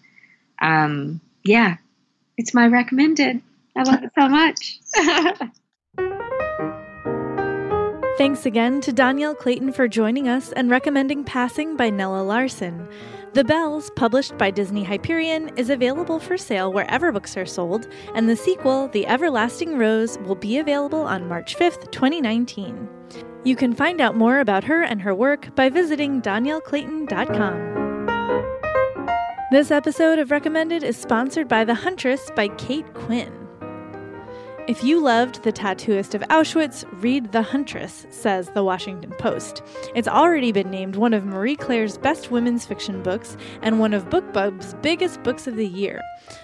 Um, 0.61 1.21
yeah, 1.45 1.77
it's 2.37 2.53
my 2.53 2.67
recommended. 2.67 3.41
I 3.77 3.83
love 3.85 4.03
it 4.03 4.11
so 4.19 4.29
much. 4.29 4.81
Thanks 8.19 8.47
again 8.47 8.81
to 8.81 8.93
Dhonielle 8.93 9.39
Clayton 9.39 9.73
for 9.73 9.87
joining 9.87 10.29
us 10.29 10.51
and 10.53 10.69
recommending 10.69 11.25
Passing 11.25 11.77
by 11.77 11.89
Nella 11.89 12.23
Larsen. 12.23 12.89
The 13.35 13.45
Belles, 13.45 13.91
published 13.95 14.37
by 14.37 14.51
Disney 14.51 14.83
Hyperion, 14.83 15.53
is 15.57 15.71
available 15.71 16.19
for 16.19 16.37
sale 16.37 16.73
wherever 16.73 17.13
books 17.13 17.37
are 17.37 17.47
sold, 17.47 17.87
and 18.15 18.29
the 18.29 18.35
sequel, 18.35 18.89
The 18.89 19.07
Everlasting 19.07 19.79
Rose, 19.79 20.19
will 20.19 20.35
be 20.35 20.59
available 20.59 21.03
on 21.03 21.29
March 21.29 21.57
5th, 21.57 21.93
2019. 21.93 22.89
You 23.45 23.57
can 23.57 23.73
find 23.73 24.01
out 24.01 24.17
more 24.17 24.41
about 24.41 24.65
her 24.65 24.83
and 24.83 25.03
her 25.03 25.15
work 25.15 25.55
by 25.55 25.69
visiting 25.69 26.21
dhonielleclayton.com. 26.23 27.69
This 29.51 29.71
episode 29.71 30.19
of 30.19 30.31
Recommended 30.31 30.83
is 30.83 30.97
sponsored 30.97 31.49
by 31.49 31.65
The 31.65 31.75
Huntress 31.75 32.31
by 32.37 32.49
Kate 32.49 32.93
Quinn. 32.93 33.38
If 34.69 34.85
you 34.85 35.01
loved 35.01 35.45
The 35.45 35.51
Tattooist 35.51 36.15
of 36.15 36.21
Auschwitz, 36.29 36.85
read 37.03 37.33
The 37.33 37.41
Huntress, 37.41 38.07
says 38.11 38.51
The 38.51 38.63
Washington 38.63 39.13
Post. 39.13 39.63
It's 39.95 40.07
already 40.07 40.53
been 40.53 40.71
named 40.71 40.95
one 40.95 41.15
of 41.15 41.25
Marie 41.25 41.57
Claire's 41.57 41.97
best 41.97 42.31
women's 42.31 42.67
fiction 42.67 43.03
books 43.03 43.39
and 43.63 43.81
one 43.81 43.95
of 43.95 44.11
BookBub's 44.11 44.75
biggest 44.83 45.23
books 45.23 45.47
of 45.47 45.57
the 45.57 45.67
year. 45.67 46.03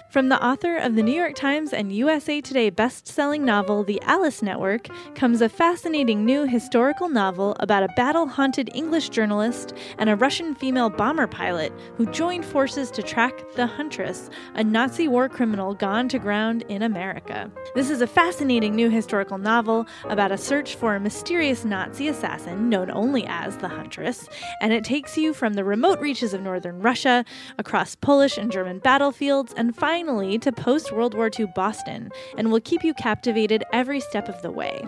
From 0.09 0.29
the 0.29 0.43
author 0.43 0.77
of 0.77 0.95
the 0.95 1.03
New 1.03 1.13
York 1.13 1.35
Times 1.35 1.71
and 1.71 1.91
USA 1.91 2.41
Today 2.41 2.71
best-selling 2.71 3.45
novel 3.45 3.83
The 3.83 4.01
Alice 4.01 4.41
Network 4.41 4.87
comes 5.13 5.41
a 5.41 5.49
fascinating 5.49 6.25
new 6.25 6.45
historical 6.45 7.09
novel 7.09 7.55
about 7.59 7.83
a 7.83 7.93
battle-haunted 7.95 8.71
English 8.73 9.09
journalist 9.09 9.73
and 9.99 10.09
a 10.09 10.15
Russian 10.15 10.55
female 10.55 10.89
bomber 10.89 11.27
pilot 11.27 11.71
who 11.95 12.07
joined 12.07 12.45
forces 12.45 12.89
to 12.91 13.03
track 13.03 13.33
the 13.55 13.67
Huntress, 13.67 14.31
a 14.55 14.63
Nazi 14.63 15.07
war 15.07 15.29
criminal 15.29 15.75
gone 15.75 16.09
to 16.09 16.17
ground 16.17 16.63
in 16.69 16.81
America. 16.81 17.51
This 17.75 17.91
is 17.91 18.01
a 18.01 18.07
fascinating 18.15 18.73
new 18.73 18.89
historical 18.89 19.37
novel 19.37 19.85
about 20.05 20.31
a 20.31 20.37
search 20.37 20.75
for 20.75 20.95
a 20.95 20.99
mysterious 21.01 21.65
Nazi 21.65 22.07
assassin 22.07 22.69
known 22.69 22.89
only 22.89 23.25
as 23.27 23.57
the 23.57 23.67
Huntress, 23.67 24.29
and 24.61 24.71
it 24.71 24.85
takes 24.85 25.17
you 25.17 25.33
from 25.33 25.55
the 25.55 25.65
remote 25.65 25.99
reaches 25.99 26.33
of 26.33 26.41
northern 26.41 26.79
Russia, 26.79 27.25
across 27.57 27.93
Polish 27.93 28.37
and 28.37 28.49
German 28.49 28.79
battlefields, 28.79 29.53
and 29.57 29.75
finally 29.75 30.39
to 30.39 30.53
post 30.53 30.93
World 30.93 31.13
War 31.13 31.29
II 31.37 31.47
Boston 31.55 32.09
and 32.37 32.53
will 32.53 32.61
keep 32.61 32.85
you 32.85 32.93
captivated 32.93 33.65
every 33.73 33.99
step 33.99 34.29
of 34.29 34.41
the 34.41 34.51
way. 34.51 34.87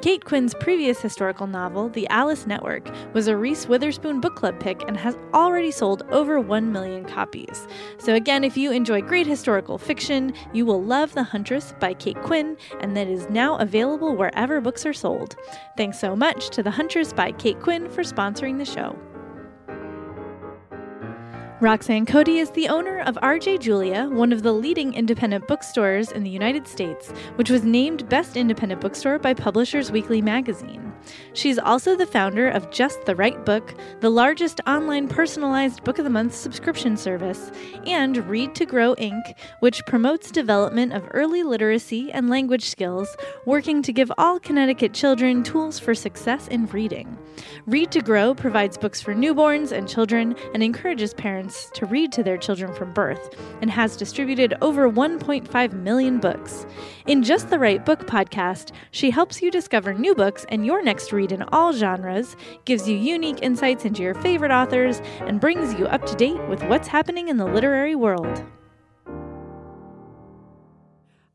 Kate 0.00 0.24
Quinn's 0.24 0.54
previous 0.54 1.00
historical 1.00 1.48
novel, 1.48 1.88
The 1.88 2.06
Alice 2.08 2.46
Network, 2.46 2.88
was 3.14 3.26
a 3.26 3.36
Reese 3.36 3.66
Witherspoon 3.66 4.20
book 4.20 4.36
club 4.36 4.60
pick 4.60 4.80
and 4.86 4.96
has 4.96 5.18
already 5.34 5.72
sold 5.72 6.04
over 6.10 6.38
1 6.40 6.70
million 6.70 7.04
copies. 7.04 7.66
So, 7.98 8.14
again, 8.14 8.44
if 8.44 8.56
you 8.56 8.70
enjoy 8.70 9.02
great 9.02 9.26
historical 9.26 9.76
fiction, 9.76 10.34
you 10.52 10.64
will 10.64 10.80
love 10.80 11.14
The 11.14 11.24
Huntress 11.24 11.74
by 11.80 11.94
Kate 11.94 12.20
Quinn, 12.22 12.56
and 12.78 12.96
that 12.96 13.08
is 13.08 13.28
now 13.28 13.56
available 13.56 14.14
wherever 14.14 14.60
books 14.60 14.86
are 14.86 14.92
sold. 14.92 15.34
Thanks 15.76 15.98
so 15.98 16.14
much 16.14 16.50
to 16.50 16.62
The 16.62 16.70
Huntress 16.70 17.12
by 17.12 17.32
Kate 17.32 17.58
Quinn 17.58 17.90
for 17.90 18.02
sponsoring 18.02 18.58
the 18.58 18.64
show. 18.64 18.96
Roxanne 21.60 22.06
Coady 22.06 22.38
is 22.38 22.52
the 22.52 22.68
owner 22.68 23.00
of 23.00 23.16
RJ 23.16 23.58
Julia, 23.58 24.08
one 24.08 24.32
of 24.32 24.44
the 24.44 24.52
leading 24.52 24.94
independent 24.94 25.48
bookstores 25.48 26.12
in 26.12 26.22
the 26.22 26.30
United 26.30 26.68
States, 26.68 27.10
which 27.34 27.50
was 27.50 27.64
named 27.64 28.08
Best 28.08 28.36
Independent 28.36 28.80
Bookstore 28.80 29.18
by 29.18 29.34
Publishers 29.34 29.90
Weekly 29.90 30.22
magazine. 30.22 30.87
She's 31.32 31.58
also 31.58 31.96
the 31.96 32.06
founder 32.06 32.48
of 32.48 32.70
Just 32.70 33.04
the 33.04 33.16
Right 33.16 33.44
Book, 33.44 33.74
the 34.00 34.10
largest 34.10 34.60
online 34.66 35.08
personalized 35.08 35.84
Book 35.84 35.98
of 35.98 36.04
the 36.04 36.10
Month 36.10 36.34
subscription 36.34 36.96
service, 36.96 37.50
and 37.86 38.16
Read 38.28 38.54
to 38.56 38.66
Grow 38.66 38.94
Inc., 38.96 39.34
which 39.60 39.84
promotes 39.86 40.30
development 40.30 40.92
of 40.92 41.08
early 41.12 41.42
literacy 41.42 42.10
and 42.12 42.28
language 42.28 42.68
skills, 42.68 43.16
working 43.46 43.82
to 43.82 43.92
give 43.92 44.10
all 44.18 44.40
Connecticut 44.40 44.92
children 44.92 45.42
tools 45.42 45.78
for 45.78 45.94
success 45.94 46.48
in 46.48 46.66
reading. 46.66 47.16
Read 47.66 47.90
to 47.92 48.00
Grow 48.00 48.34
provides 48.34 48.78
books 48.78 49.00
for 49.00 49.14
newborns 49.14 49.72
and 49.72 49.88
children 49.88 50.34
and 50.54 50.62
encourages 50.62 51.14
parents 51.14 51.70
to 51.74 51.86
read 51.86 52.12
to 52.12 52.22
their 52.22 52.36
children 52.36 52.72
from 52.74 52.92
birth 52.92 53.34
and 53.60 53.70
has 53.70 53.96
distributed 53.96 54.54
over 54.60 54.90
1.5 54.90 55.72
million 55.72 56.18
books. 56.18 56.66
In 57.06 57.22
Just 57.22 57.50
the 57.50 57.58
Right 57.58 57.84
Book 57.84 58.06
podcast, 58.06 58.72
she 58.90 59.10
helps 59.10 59.42
you 59.42 59.50
discover 59.50 59.94
new 59.94 60.14
books 60.14 60.44
and 60.48 60.64
your 60.64 60.82
next 60.88 61.12
read 61.12 61.32
in 61.32 61.42
all 61.52 61.74
genres, 61.74 62.34
gives 62.64 62.88
you 62.88 62.96
unique 62.96 63.40
insights 63.42 63.84
into 63.84 64.00
your 64.00 64.14
favorite 64.14 64.50
authors, 64.50 65.02
and 65.26 65.38
brings 65.38 65.78
you 65.78 65.86
up 65.86 66.06
to 66.06 66.14
date 66.14 66.42
with 66.48 66.62
what's 66.62 66.88
happening 66.88 67.28
in 67.28 67.36
the 67.36 67.44
literary 67.44 67.94
world. 67.94 68.42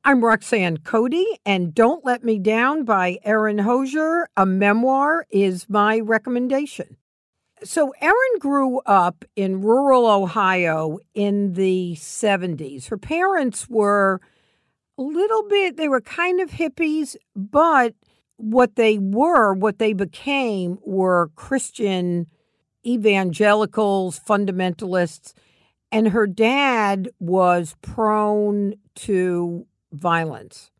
I'm 0.03 0.25
Roxanne 0.25 0.77
Coady, 0.77 1.27
and 1.45 1.71
Don't 1.71 2.03
Let 2.03 2.23
Me 2.23 2.39
Down 2.39 2.83
by 2.83 3.19
Erin 3.23 3.59
Hosier, 3.59 4.27
a 4.35 4.43
memoir, 4.43 5.27
is 5.29 5.69
my 5.69 5.99
recommendation. 5.99 6.97
So, 7.63 7.93
Erin 8.01 8.39
grew 8.39 8.79
up 8.87 9.23
in 9.35 9.61
rural 9.61 10.07
Ohio 10.07 10.97
in 11.13 11.53
the 11.53 11.93
70s. 11.99 12.87
Her 12.87 12.97
parents 12.97 13.69
were 13.69 14.19
a 14.97 15.03
little 15.03 15.43
bit, 15.43 15.77
they 15.77 15.89
were 15.89 16.01
kind 16.01 16.41
of 16.41 16.49
hippies, 16.49 17.15
but 17.35 17.93
what 18.43 18.75
they 18.75 18.97
were, 18.97 19.53
what 19.53 19.79
they 19.79 19.93
became, 19.93 20.77
were 20.83 21.31
Christian 21.35 22.27
evangelicals, 22.85 24.19
fundamentalists. 24.19 25.33
And 25.91 26.09
her 26.09 26.27
dad 26.27 27.09
was 27.19 27.75
prone 27.81 28.75
to 28.95 29.65
violence. 29.91 30.71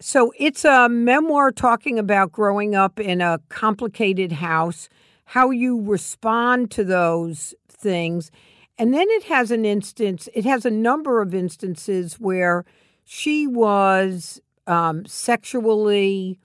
So, 0.00 0.32
it's 0.38 0.64
a 0.64 0.88
memoir 0.88 1.50
talking 1.50 1.98
about 1.98 2.30
growing 2.30 2.76
up 2.76 3.00
in 3.00 3.20
a 3.20 3.40
complicated 3.48 4.32
house 4.32 4.88
how 5.24 5.50
you 5.50 5.80
respond 5.82 6.70
to 6.70 6.84
those 6.84 7.54
things. 7.68 8.30
And 8.78 8.94
then 8.94 9.06
it 9.10 9.24
has 9.24 9.50
an 9.50 9.64
instance, 9.64 10.28
it 10.34 10.44
has 10.44 10.64
a 10.64 10.70
number 10.70 11.20
of 11.20 11.34
instances 11.34 12.14
where 12.14 12.64
she 13.04 13.46
was 13.46 14.40
um, 14.66 15.04
sexually 15.04 16.38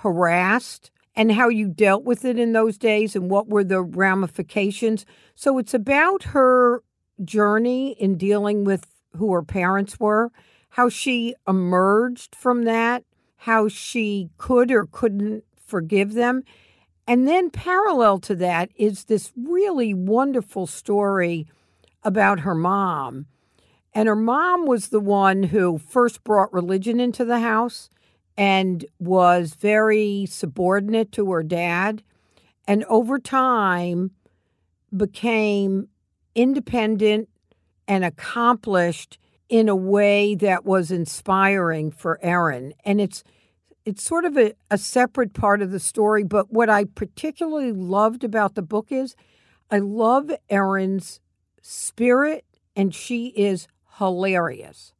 harassed 0.00 0.90
and 1.14 1.32
how 1.32 1.48
you 1.48 1.68
dealt 1.68 2.04
with 2.04 2.24
it 2.24 2.38
in 2.38 2.52
those 2.52 2.78
days 2.78 3.14
and 3.14 3.30
what 3.30 3.48
were 3.48 3.64
the 3.64 3.82
ramifications. 3.82 5.04
So 5.34 5.58
it's 5.58 5.74
about 5.74 6.24
her 6.24 6.82
journey 7.22 7.92
in 7.92 8.16
dealing 8.16 8.64
with 8.64 8.86
who 9.16 9.32
her 9.32 9.42
parents 9.42 10.00
were, 10.00 10.30
how 10.70 10.88
she 10.88 11.34
emerged 11.46 12.34
from 12.34 12.62
that, 12.62 13.04
how 13.38 13.68
she 13.68 14.30
could 14.38 14.70
or 14.70 14.86
couldn't 14.86 15.44
forgive 15.66 16.14
them. 16.14 16.44
And 17.06 17.26
then, 17.26 17.50
parallel 17.50 18.20
to 18.20 18.36
that, 18.36 18.70
is 18.76 19.04
this 19.04 19.32
really 19.36 19.92
wonderful 19.92 20.66
story 20.66 21.48
about 22.04 22.40
her 22.40 22.54
mom. 22.54 23.26
And 23.92 24.06
her 24.06 24.16
mom 24.16 24.64
was 24.64 24.88
the 24.88 25.00
one 25.00 25.44
who 25.44 25.76
first 25.76 26.22
brought 26.22 26.52
religion 26.52 27.00
into 27.00 27.24
the 27.24 27.40
house 27.40 27.90
and 28.40 28.86
was 28.98 29.52
very 29.52 30.24
subordinate 30.24 31.12
to 31.12 31.30
her 31.30 31.42
dad. 31.42 32.02
And 32.66 32.84
over 32.84 33.18
time, 33.18 34.12
became 34.96 35.88
independent 36.34 37.28
and 37.86 38.02
accomplished 38.02 39.18
in 39.50 39.68
a 39.68 39.76
way 39.76 40.34
that 40.36 40.64
was 40.64 40.90
inspiring 40.90 41.90
for 41.90 42.18
Erin. 42.22 42.72
And 42.82 42.98
it's 42.98 43.22
it's 43.84 44.02
sort 44.02 44.24
of 44.24 44.38
a, 44.38 44.54
a 44.70 44.78
separate 44.78 45.34
part 45.34 45.60
of 45.60 45.70
the 45.70 45.80
story, 45.80 46.22
but 46.22 46.50
what 46.50 46.70
I 46.70 46.84
particularly 46.84 47.72
loved 47.72 48.24
about 48.24 48.54
the 48.54 48.62
book 48.62 48.90
is 48.90 49.16
I 49.70 49.80
love 49.80 50.30
Erin's 50.48 51.20
spirit 51.60 52.46
and 52.74 52.94
she 52.94 53.28
is 53.28 53.68
hilarious. 53.98 54.94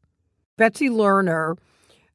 Betsy 0.59 0.91
Lerner, 0.91 1.57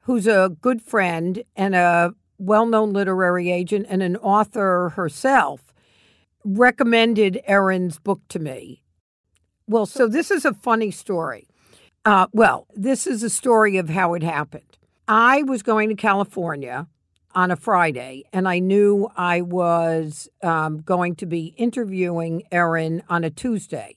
who's 0.06 0.28
a 0.28 0.56
good 0.62 0.82
friend 0.82 1.44
and 1.56 1.76
a 1.76 2.14
well 2.38 2.66
known 2.66 2.94
literary 2.94 3.52
agent 3.52 3.88
and 3.90 4.04
an 4.04 4.16
author 4.18 4.90
herself, 4.96 5.74
recommended 6.44 7.42
Erin's 7.48 8.00
book 8.00 8.22
to 8.30 8.40
me. 8.40 8.84
Well, 9.68 9.86
so 9.86 10.08
this 10.08 10.30
is 10.30 10.46
a 10.46 10.54
funny 10.54 10.92
story. 10.92 11.48
Uh, 12.04 12.28
well, 12.32 12.68
this 12.76 13.08
is 13.08 13.24
a 13.24 13.30
story 13.32 13.78
of 13.78 13.90
how 13.90 14.14
it 14.14 14.22
happened. 14.22 14.78
I 15.08 15.42
was 15.42 15.64
going 15.64 15.90
to 15.90 15.96
California 15.96 16.88
on 17.34 17.50
a 17.50 17.56
Friday, 17.56 18.26
and 18.32 18.48
I 18.48 18.60
knew 18.60 19.10
I 19.16 19.42
was 19.42 20.30
um, 20.44 20.82
going 20.82 21.16
to 21.16 21.26
be 21.26 21.48
interviewing 21.58 22.44
Erin 22.52 23.02
on 23.10 23.24
a 23.24 23.32
Tuesday. 23.32 23.96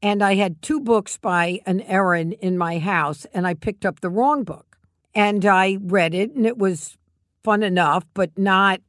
And 0.00 0.22
I 0.22 0.36
had 0.36 0.62
two 0.62 0.80
books 0.80 1.18
by 1.18 1.60
an 1.66 1.80
Erin 1.82 2.32
in 2.32 2.56
my 2.56 2.78
house, 2.78 3.26
and 3.34 3.46
I 3.46 3.54
picked 3.54 3.84
up 3.84 4.00
the 4.00 4.08
wrong 4.08 4.44
book. 4.44 4.69
And 5.14 5.44
I 5.44 5.78
read 5.80 6.14
it, 6.14 6.32
and 6.34 6.46
it 6.46 6.58
was 6.58 6.96
fun 7.42 7.62
enough, 7.62 8.04
but 8.14 8.38
not 8.38 8.80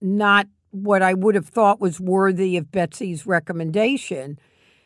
not 0.00 0.46
what 0.70 1.02
I 1.02 1.14
would 1.14 1.34
have 1.34 1.48
thought 1.48 1.80
was 1.80 2.00
worthy 2.00 2.56
of 2.56 2.70
Betsy's 2.70 3.26
recommendation. 3.26 4.38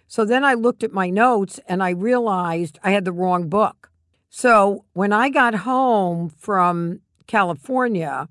So 0.06 0.24
then 0.24 0.44
I 0.44 0.54
looked 0.54 0.84
at 0.84 0.92
my 0.92 1.10
notes 1.10 1.58
and 1.66 1.82
I 1.82 1.90
realized 1.90 2.78
I 2.82 2.92
had 2.92 3.04
the 3.04 3.12
wrong 3.12 3.48
book. 3.48 3.90
So 4.30 4.84
when 4.92 5.12
I 5.12 5.28
got 5.28 5.54
home 5.54 6.30
from 6.30 7.00
California 7.26 8.28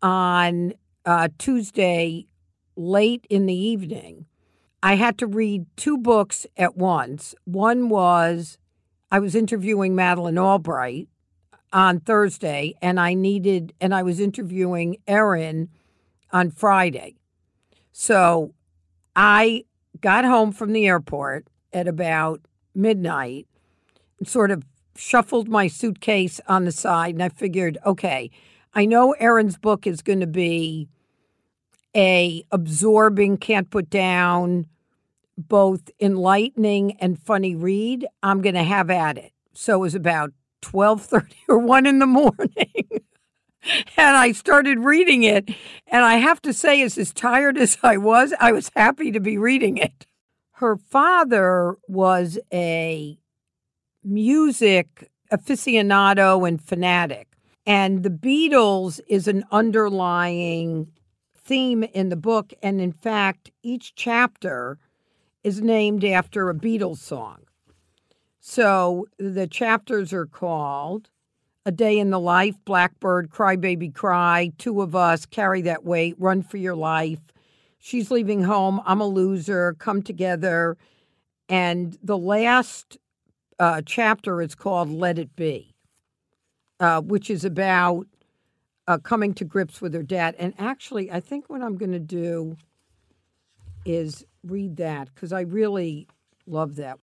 on 0.00 0.74
uh, 1.04 1.28
Tuesday 1.38 2.26
late 2.76 3.26
in 3.28 3.46
the 3.46 3.54
evening, 3.54 4.26
I 4.82 4.96
had 4.96 5.18
to 5.18 5.26
read 5.26 5.66
two 5.76 5.98
books 5.98 6.46
at 6.56 6.76
once. 6.76 7.34
One 7.44 7.88
was 7.88 8.58
I 9.10 9.18
was 9.18 9.34
interviewing 9.34 9.94
Madeleine 9.94 10.38
Albright 10.38 11.08
on 11.72 12.00
Thursday, 12.00 12.74
and 12.82 13.00
I 13.00 13.14
needed, 13.14 13.72
and 13.80 13.94
I 13.94 14.02
was 14.02 14.20
interviewing 14.20 14.96
Erin 15.06 15.68
on 16.32 16.50
Friday. 16.50 17.16
So 17.92 18.54
I 19.14 19.64
got 20.00 20.24
home 20.24 20.52
from 20.52 20.72
the 20.72 20.86
airport 20.86 21.46
at 21.72 21.88
about 21.88 22.40
midnight 22.74 23.46
and 24.18 24.28
sort 24.28 24.50
of 24.50 24.64
shuffled 24.96 25.48
my 25.48 25.66
suitcase 25.66 26.40
on 26.48 26.64
the 26.64 26.72
side. 26.72 27.14
And 27.14 27.22
I 27.22 27.28
figured, 27.28 27.78
okay, 27.84 28.30
I 28.74 28.84
know 28.84 29.12
Erin's 29.18 29.58
book 29.58 29.86
is 29.86 30.02
going 30.02 30.20
to 30.20 30.26
be 30.26 30.88
a 31.94 32.44
absorbing, 32.50 33.36
can't 33.36 33.70
put 33.70 33.90
down, 33.90 34.66
both 35.36 35.90
enlightening 36.00 36.92
and 37.00 37.18
funny 37.18 37.54
read. 37.54 38.06
I'm 38.22 38.40
going 38.42 38.54
to 38.54 38.62
have 38.62 38.90
at 38.90 39.18
it. 39.18 39.32
So 39.54 39.76
it 39.76 39.80
was 39.80 39.94
about 39.94 40.32
12:30 40.62 41.34
or 41.48 41.58
1 41.58 41.86
in 41.86 41.98
the 41.98 42.06
morning. 42.06 43.02
and 43.96 44.16
I 44.16 44.32
started 44.32 44.80
reading 44.80 45.22
it. 45.22 45.50
And 45.86 46.04
I 46.04 46.16
have 46.16 46.40
to 46.42 46.52
say, 46.52 46.82
as, 46.82 46.98
as 46.98 47.12
tired 47.12 47.58
as 47.58 47.78
I 47.82 47.96
was, 47.96 48.32
I 48.40 48.52
was 48.52 48.70
happy 48.74 49.12
to 49.12 49.20
be 49.20 49.38
reading 49.38 49.76
it. 49.76 50.06
Her 50.52 50.76
father 50.76 51.76
was 51.88 52.38
a 52.52 53.18
music 54.04 55.10
aficionado 55.32 56.46
and 56.46 56.60
fanatic. 56.60 57.28
And 57.64 58.02
the 58.02 58.10
Beatles 58.10 59.00
is 59.06 59.28
an 59.28 59.44
underlying 59.50 60.92
theme 61.36 61.84
in 61.84 62.08
the 62.08 62.16
book. 62.16 62.52
And 62.62 62.80
in 62.80 62.92
fact, 62.92 63.50
each 63.62 63.94
chapter 63.94 64.78
is 65.42 65.60
named 65.60 66.04
after 66.04 66.48
a 66.48 66.54
Beatles 66.54 66.98
song. 66.98 67.42
So 68.44 69.06
the 69.18 69.46
chapters 69.46 70.12
are 70.12 70.26
called 70.26 71.10
a 71.64 71.70
Day 71.70 72.00
in 72.00 72.10
the 72.10 72.18
Life, 72.18 72.56
Blackbird, 72.64 73.30
Cry 73.30 73.54
Baby 73.54 73.88
Cry, 73.88 74.50
Two 74.58 74.82
of 74.82 74.96
Us, 74.96 75.26
Carry 75.26 75.62
That 75.62 75.84
Weight, 75.84 76.16
Run 76.18 76.42
for 76.42 76.56
Your 76.56 76.74
Life. 76.74 77.20
She's 77.78 78.10
leaving 78.10 78.42
home. 78.42 78.82
I'm 78.84 79.00
a 79.00 79.06
loser. 79.06 79.74
Come 79.74 80.02
together. 80.02 80.76
And 81.48 81.96
the 82.02 82.18
last 82.18 82.98
uh, 83.60 83.80
chapter 83.86 84.42
is 84.42 84.56
called 84.56 84.90
Let 84.90 85.20
It 85.20 85.36
Be, 85.36 85.76
uh, 86.80 87.00
which 87.00 87.30
is 87.30 87.44
about 87.44 88.08
uh, 88.88 88.98
coming 88.98 89.34
to 89.34 89.44
grips 89.44 89.80
with 89.80 89.94
her 89.94 90.02
dad. 90.02 90.34
And 90.36 90.52
actually, 90.58 91.12
I 91.12 91.20
think 91.20 91.48
what 91.48 91.62
I'm 91.62 91.76
going 91.76 91.92
to 91.92 92.00
do 92.00 92.56
is 93.84 94.26
read 94.42 94.78
that 94.78 95.14
because 95.14 95.32
I 95.32 95.42
really 95.42 96.08
love 96.44 96.74
that. 96.74 96.98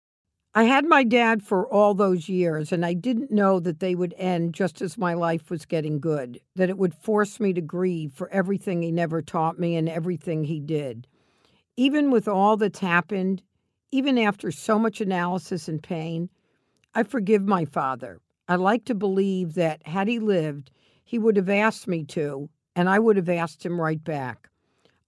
I 0.58 0.64
had 0.64 0.86
my 0.86 1.04
dad 1.04 1.44
for 1.44 1.72
all 1.72 1.94
those 1.94 2.28
years, 2.28 2.72
and 2.72 2.84
I 2.84 2.96
didn't 2.96 3.30
know 3.30 3.60
that 3.60 3.80
they 3.80 3.94
would 3.94 4.16
end 4.18 4.56
just 4.56 4.82
as 4.82 4.98
my 4.98 5.14
life 5.14 5.52
was 5.52 5.68
getting 5.68 6.00
good, 6.00 6.40
that 6.56 6.72
it 6.72 6.80
would 6.80 6.96
force 6.96 7.40
me 7.40 7.54
to 7.54 7.62
grieve 7.62 8.12
for 8.12 8.28
everything 8.32 8.82
he 8.82 8.92
never 8.92 9.22
taught 9.22 9.60
me 9.60 9.76
and 9.76 9.88
everything 9.88 10.44
he 10.44 10.60
did. 10.60 11.06
Even 11.76 12.10
with 12.10 12.28
all 12.28 12.58
that's 12.58 12.80
happened, 12.80 13.44
even 13.92 14.18
after 14.18 14.50
so 14.50 14.80
much 14.80 15.00
analysis 15.00 15.68
and 15.68 15.84
pain, 15.84 16.28
I 16.96 17.04
forgive 17.04 17.44
my 17.44 17.66
father. 17.66 18.20
I 18.48 18.56
like 18.56 18.84
to 18.86 18.96
believe 18.96 19.54
that 19.54 19.86
had 19.86 20.08
he 20.08 20.18
lived, 20.18 20.72
he 21.06 21.20
would 21.20 21.36
have 21.36 21.50
asked 21.50 21.88
me 21.88 22.04
to, 22.06 22.50
and 22.76 22.90
I 22.90 22.98
would 22.98 23.18
have 23.18 23.30
asked 23.30 23.64
him 23.64 23.80
right 23.80 24.04
back. 24.04 24.50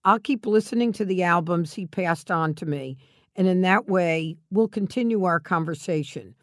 I'll 0.05 0.19
keep 0.19 0.45
listening 0.45 0.93
to 0.93 1.05
the 1.05 1.23
albums 1.23 1.73
he 1.73 1.88
passed 1.88 2.29
on 2.29 2.53
to 2.53 2.67
me 2.67 2.97
and 3.35 3.47
in 3.47 3.61
that 3.61 3.87
way, 3.87 4.37
we'll 4.51 4.67
continue 4.67 5.23
our 5.23 5.39
conversation. 5.39 6.35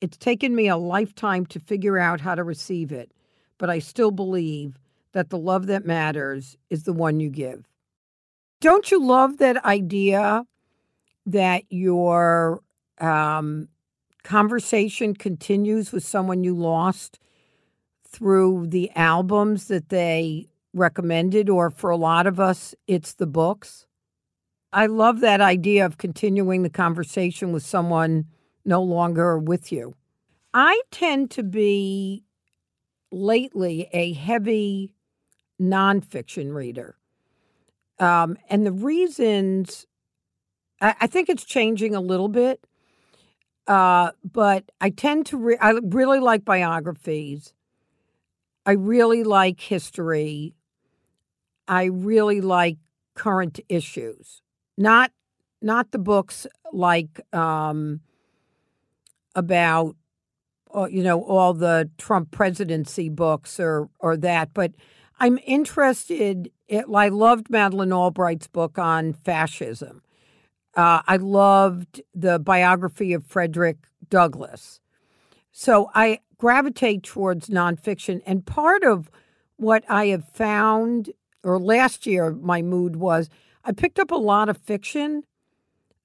It's 0.00 0.16
taken 0.16 0.54
me 0.54 0.68
a 0.68 0.76
lifetime 0.76 1.46
to 1.46 1.60
figure 1.60 1.98
out 1.98 2.20
how 2.20 2.34
to 2.34 2.42
receive 2.42 2.90
it, 2.92 3.12
but 3.58 3.70
I 3.70 3.78
still 3.78 4.10
believe 4.10 4.78
that 5.12 5.30
the 5.30 5.38
love 5.38 5.66
that 5.66 5.84
matters 5.84 6.56
is 6.70 6.84
the 6.84 6.92
one 6.92 7.20
you 7.20 7.30
give. 7.30 7.66
Don't 8.60 8.90
you 8.90 9.02
love 9.02 9.38
that 9.38 9.64
idea 9.64 10.44
that 11.26 11.64
your 11.70 12.60
um, 12.98 13.68
conversation 14.22 15.14
continues 15.14 15.92
with 15.92 16.04
someone 16.04 16.44
you 16.44 16.54
lost 16.54 17.18
through 18.06 18.66
the 18.68 18.90
albums 18.96 19.68
that 19.68 19.88
they 19.88 20.48
recommended, 20.72 21.48
or 21.48 21.70
for 21.70 21.90
a 21.90 21.96
lot 21.96 22.26
of 22.26 22.38
us, 22.38 22.74
it's 22.86 23.14
the 23.14 23.26
books? 23.26 23.86
I 24.72 24.86
love 24.86 25.20
that 25.20 25.40
idea 25.40 25.84
of 25.84 25.98
continuing 25.98 26.62
the 26.62 26.70
conversation 26.70 27.52
with 27.52 27.64
someone 27.64 28.26
no 28.64 28.82
longer 28.82 29.36
with 29.36 29.72
you. 29.72 29.94
I 30.54 30.80
tend 30.92 31.30
to 31.32 31.42
be 31.42 32.24
lately 33.10 33.88
a 33.92 34.12
heavy 34.12 34.94
nonfiction 35.60 36.54
reader. 36.54 36.96
Um, 37.98 38.38
and 38.48 38.64
the 38.64 38.72
reasons, 38.72 39.86
I, 40.80 40.94
I, 41.00 41.06
think 41.06 41.28
it's 41.28 41.44
changing 41.44 41.94
a 41.94 42.00
little 42.00 42.28
bit, 42.28 42.64
uh, 43.66 44.12
but 44.24 44.70
I 44.80 44.90
tend 44.90 45.26
to, 45.26 45.36
re- 45.36 45.58
I 45.60 45.78
really 45.82 46.18
like 46.18 46.44
biographies. 46.44 47.52
I 48.64 48.72
really 48.72 49.22
like 49.22 49.60
history. 49.60 50.54
I 51.68 51.84
really 51.84 52.40
like 52.40 52.78
current 53.14 53.60
issues 53.68 54.40
not 54.80 55.12
not 55.62 55.90
the 55.90 55.98
books 55.98 56.46
like 56.72 57.20
um, 57.34 58.00
about 59.34 59.94
uh, 60.74 60.88
you 60.90 61.02
know 61.02 61.22
all 61.22 61.52
the 61.52 61.90
Trump 61.98 62.30
presidency 62.30 63.08
books 63.08 63.60
or 63.60 63.90
or 64.00 64.16
that, 64.16 64.54
but 64.54 64.72
I'm 65.20 65.38
interested. 65.44 66.50
It, 66.66 66.86
I 66.92 67.10
loved 67.10 67.50
Madeleine 67.50 67.92
Albright's 67.92 68.46
book 68.46 68.78
on 68.78 69.12
fascism. 69.12 70.02
Uh, 70.74 71.02
I 71.06 71.16
loved 71.16 72.00
the 72.14 72.38
biography 72.38 73.12
of 73.12 73.26
Frederick 73.26 73.76
Douglass. 74.08 74.80
So 75.52 75.90
I 75.94 76.20
gravitate 76.38 77.02
towards 77.02 77.48
nonfiction. 77.48 78.22
And 78.24 78.46
part 78.46 78.82
of 78.84 79.10
what 79.56 79.84
I 79.90 80.06
have 80.06 80.26
found, 80.28 81.10
or 81.42 81.58
last 81.58 82.06
year, 82.06 82.32
my 82.32 82.62
mood 82.62 82.96
was 82.96 83.28
I 83.64 83.72
picked 83.72 83.98
up 83.98 84.10
a 84.10 84.16
lot 84.16 84.48
of 84.48 84.56
fiction 84.58 85.24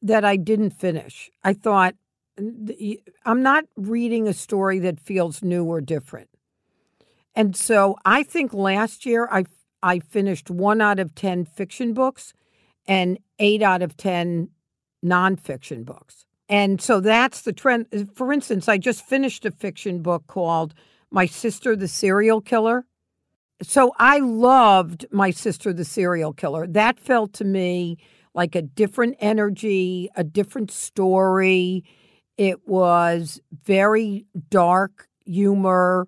that 0.02 0.26
I 0.26 0.36
didn't 0.36 0.72
finish. 0.72 1.30
I 1.44 1.54
thought, 1.54 1.96
I'm 2.38 3.42
not 3.42 3.66
reading 3.76 4.28
a 4.28 4.34
story 4.34 4.80
that 4.80 5.00
feels 5.00 5.42
new 5.42 5.64
or 5.66 5.82
different. 5.82 6.30
And 7.34 7.56
so 7.56 7.98
I 8.06 8.24
think 8.24 8.54
last 8.54 9.06
year 9.06 9.28
I 9.32 9.46
I 9.84 10.00
finished 10.00 10.50
one 10.50 10.82
out 10.82 10.98
of 10.98 11.14
10 11.14 11.46
fiction 11.46 11.94
books 11.94 12.34
and 12.88 13.20
eight 13.38 13.62
out 13.62 13.84
of 13.84 13.96
10 13.96 14.50
nonfiction 15.06 15.86
books. 15.86 16.26
And 16.50 16.82
so 16.82 17.00
that's 17.00 17.42
the 17.42 17.54
trend. 17.54 17.86
Uh, 17.94 18.06
for 18.16 18.34
instance, 18.34 18.68
I 18.68 18.80
just 18.80 19.06
finished 19.06 19.46
a 19.46 19.52
fiction 19.52 20.02
book 20.02 20.26
called 20.26 20.74
My 21.12 21.28
Sister 21.28 21.76
the 21.76 21.88
Serial 21.88 22.42
Killer. 22.42 22.86
So 23.62 23.94
I 23.98 24.20
loved 24.20 25.06
My 25.12 25.32
Sister 25.32 25.72
the 25.72 25.86
Serial 25.86 26.34
Killer. 26.34 26.68
That 26.68 27.00
felt 27.00 27.34
to 27.34 27.46
me 27.46 27.98
like 28.34 28.54
a 28.56 28.62
different 28.62 29.16
energy, 29.20 30.10
a 30.16 30.24
different 30.24 30.72
story. 30.72 31.86
It 32.38 32.68
was 32.68 33.40
very 33.64 34.26
dark 34.50 35.08
humor. 35.26 36.08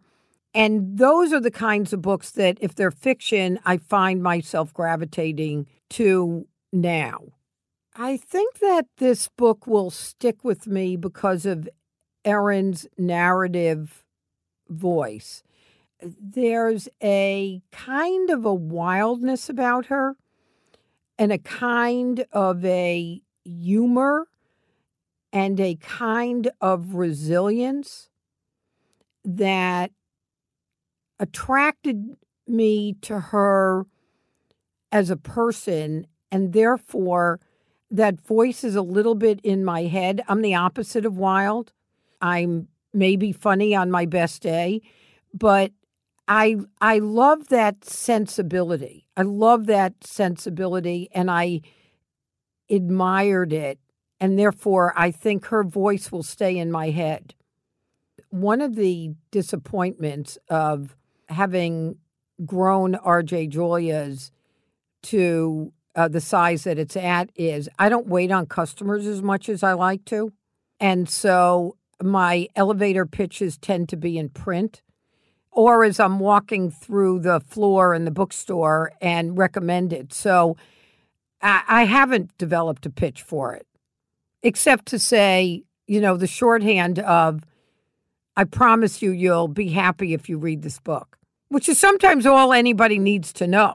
And 0.54 0.98
those 0.98 1.32
are 1.32 1.40
the 1.40 1.52
kinds 1.52 1.94
of 1.94 2.02
books 2.02 2.32
that, 2.32 2.58
if 2.60 2.76
they're 2.76 2.92
fiction, 2.92 3.60
I 3.64 3.78
find 3.78 4.22
myself 4.22 4.74
gravitating 4.74 5.68
to 5.92 6.48
now. 6.74 7.20
I 7.96 8.18
think 8.18 8.60
that 8.60 8.88
this 8.98 9.30
book 9.38 9.68
will 9.68 9.90
stick 9.90 10.44
with 10.44 10.68
me 10.68 10.98
because 10.98 11.46
of 11.46 11.70
Erin's 12.26 12.88
narrative 12.98 14.04
voice. 14.68 15.44
There's 16.02 16.88
a 17.02 17.62
kind 17.72 18.30
of 18.30 18.46
a 18.46 18.54
wildness 18.54 19.50
about 19.50 19.88
her 19.88 20.16
and 21.18 21.32
a 21.32 21.40
kind 21.40 22.26
of 22.32 22.64
a 22.64 23.22
humor 23.44 24.28
and 25.34 25.60
a 25.60 25.76
kind 25.76 26.50
of 26.62 26.94
resilience 26.94 28.10
that 29.26 29.92
attracted 31.20 32.16
me 32.48 32.94
to 33.02 33.20
her 33.20 33.86
as 34.92 35.10
a 35.10 35.18
person, 35.18 36.08
and 36.32 36.54
therefore 36.54 37.40
that 37.90 38.22
voice 38.22 38.64
is 38.64 38.76
a 38.76 38.82
little 38.82 39.16
bit 39.16 39.40
in 39.44 39.66
my 39.66 39.84
head. 39.84 40.22
I'm 40.28 40.42
the 40.42 40.56
opposite 40.56 41.06
of 41.06 41.18
wild. 41.18 41.74
I'm 42.22 42.68
maybe 42.94 43.32
funny 43.32 43.76
on 43.76 43.92
my 43.92 44.06
best 44.06 44.42
day, 44.42 44.82
but 45.34 45.72
I 46.28 46.58
I 46.82 47.00
love 47.00 47.48
that 47.50 47.86
sensibility. 47.86 49.08
I 49.16 49.22
love 49.22 49.66
that 49.68 49.94
sensibility 50.04 51.10
and 51.14 51.32
I 51.32 51.62
admired 52.70 53.54
it 53.54 53.80
and 54.20 54.38
therefore 54.38 54.94
I 54.96 55.12
think 55.12 55.46
her 55.48 55.64
voice 55.64 56.12
will 56.12 56.24
stay 56.24 56.58
in 56.58 56.72
my 56.72 56.90
head. 56.90 57.34
One 58.30 58.62
of 58.62 58.76
the 58.76 59.12
disappointments 59.32 60.38
of 60.50 60.96
having 61.30 61.98
grown 62.46 62.94
RJ 62.96 63.50
Julia's 63.50 64.32
to 65.04 65.72
uh, 65.96 66.08
the 66.08 66.22
size 66.22 66.66
that 66.66 66.78
it's 66.78 66.98
at 66.98 67.30
is 67.36 67.70
I 67.80 67.90
don't 67.90 68.08
wait 68.08 68.32
on 68.32 68.46
customers 68.46 69.06
as 69.08 69.22
much 69.22 69.50
as 69.50 69.64
I 69.64 69.74
like 69.74 70.04
to. 70.06 70.34
And 70.80 71.10
so 71.10 71.78
my 72.04 72.48
elevator 72.56 73.06
pitches 73.06 73.58
tend 73.58 73.90
to 73.90 73.98
be 73.98 74.18
in 74.18 74.30
print 74.30 74.82
or 75.58 75.84
as 75.84 76.00
I'm 76.00 76.20
walking 76.20 76.72
through 76.72 77.20
the 77.20 77.42
floor 77.42 77.94
in 77.94 78.06
the 78.06 78.12
bookstore 78.12 78.94
and 79.02 79.38
recommend 79.38 79.92
it. 79.92 80.14
So 80.14 80.56
I, 81.42 81.64
I 81.68 81.84
haven't 81.84 82.38
developed 82.38 82.86
a 82.86 82.90
pitch 82.90 83.22
for 83.22 83.54
it, 83.54 83.68
except 84.42 84.86
to 84.88 85.00
say, 85.00 85.64
you 85.86 86.00
know, 86.00 86.16
the 86.16 86.28
shorthand 86.28 87.00
of, 87.00 87.42
I 88.38 88.46
promise 88.46 89.02
you, 89.02 89.12
you'll 89.12 89.50
be 89.50 89.70
happy 89.70 90.14
if 90.14 90.30
you 90.30 90.38
read 90.38 90.62
this 90.62 90.80
book 90.80 91.18
which 91.50 91.70
is 91.70 91.80
sometimes 91.80 92.26
all 92.26 92.54
anybody 92.54 93.00
needs 93.00 93.32
to 93.34 93.48
know. 93.48 93.74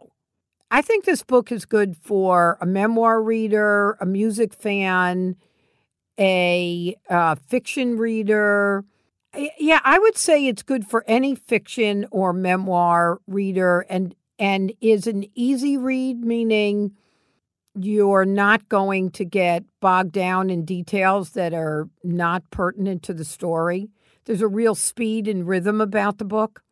I 0.71 0.83
think 0.83 1.05
this 1.05 1.23
book 1.23 1.53
is 1.53 1.65
good 1.65 1.97
for 1.97 2.57
a 2.61 2.67
memoir 2.67 3.23
reader, 3.23 3.97
a 4.01 4.07
music 4.07 4.55
fan, 4.55 5.37
a 6.19 6.97
uh, 7.11 7.35
fiction 7.35 7.99
reader. 7.99 8.85
Yeah, 9.35 9.81
I 9.83 9.99
would 9.99 10.19
say 10.19 10.47
it's 10.47 10.63
good 10.63 10.87
for 10.87 11.05
any 11.07 11.35
fiction 11.35 12.07
or 12.11 12.33
memoir 12.33 13.19
reader, 13.27 13.87
and 13.89 14.15
and 14.39 14.73
is 14.81 15.07
an 15.07 15.25
easy 15.35 15.79
read, 15.79 16.25
meaning 16.25 16.93
you're 17.75 18.27
not 18.27 18.69
going 18.69 19.11
to 19.13 19.25
get 19.25 19.65
bogged 19.81 20.13
down 20.13 20.51
in 20.51 20.65
details 20.65 21.31
that 21.31 21.55
are 21.55 21.89
not 22.05 22.43
pertinent 22.51 23.03
to 23.05 23.15
the 23.15 23.25
story. 23.25 23.89
There's 24.25 24.43
a 24.43 24.49
real 24.49 24.75
speed 24.75 25.27
and 25.27 25.49
rhythm 25.49 25.81
about 25.81 26.19
the 26.19 26.25
book. 26.25 26.63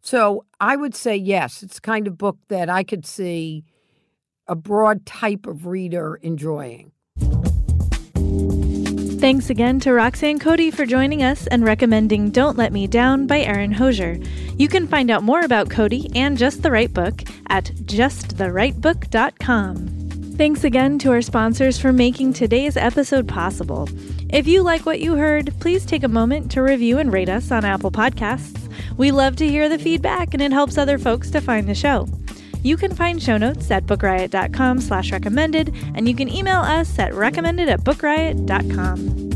So 0.00 0.44
I 0.60 0.74
would 0.74 0.94
say 0.94 1.16
yes, 1.16 1.62
it's 1.62 1.78
kind 1.78 2.06
of 2.08 2.18
book 2.18 2.38
that 2.48 2.68
I 2.68 2.82
could 2.82 3.06
see 3.06 3.64
a 4.48 4.56
broad 4.56 5.06
type 5.06 5.46
of 5.46 5.66
reader 5.66 6.16
enjoying. 6.22 6.92
Thanks 9.18 9.50
again 9.50 9.80
to 9.80 9.92
Roxanne 9.92 10.38
Coady 10.38 10.70
for 10.70 10.86
joining 10.86 11.24
us 11.24 11.48
and 11.48 11.64
recommending 11.64 12.30
Don't 12.30 12.56
Let 12.56 12.72
Me 12.72 12.86
Down 12.86 13.26
by 13.26 13.40
Erin 13.40 13.72
Hosier. 13.72 14.16
You 14.56 14.68
can 14.68 14.86
find 14.86 15.10
out 15.10 15.24
more 15.24 15.40
about 15.40 15.68
Coady 15.68 16.08
and 16.14 16.38
Just 16.38 16.62
the 16.62 16.70
Right 16.70 16.94
Book 16.94 17.24
at 17.48 17.64
justtherightbook.com. 17.64 19.76
Thanks 20.36 20.62
again 20.62 21.00
to 21.00 21.10
our 21.10 21.20
sponsors 21.20 21.80
for 21.80 21.92
making 21.92 22.34
today's 22.34 22.76
episode 22.76 23.26
possible. 23.26 23.88
If 24.30 24.46
you 24.46 24.62
like 24.62 24.86
what 24.86 25.00
you 25.00 25.16
heard, 25.16 25.52
please 25.58 25.84
take 25.84 26.04
a 26.04 26.08
moment 26.08 26.52
to 26.52 26.62
review 26.62 26.98
and 26.98 27.12
rate 27.12 27.28
us 27.28 27.50
on 27.50 27.64
Apple 27.64 27.90
Podcasts. 27.90 28.72
We 28.96 29.10
love 29.10 29.34
to 29.36 29.48
hear 29.48 29.68
the 29.68 29.80
feedback 29.80 30.32
and 30.32 30.40
it 30.40 30.52
helps 30.52 30.78
other 30.78 30.96
folks 30.96 31.28
to 31.32 31.40
find 31.40 31.68
the 31.68 31.74
show. 31.74 32.06
You 32.62 32.76
can 32.76 32.94
find 32.94 33.22
show 33.22 33.36
notes 33.36 33.70
at 33.70 33.86
bookriot.com 33.86 34.80
slash 34.80 35.12
recommended, 35.12 35.74
and 35.94 36.08
you 36.08 36.14
can 36.14 36.28
email 36.28 36.60
us 36.60 36.98
at 36.98 37.14
recommended 37.14 37.68
at 37.68 37.80
bookriot.com. 37.80 39.27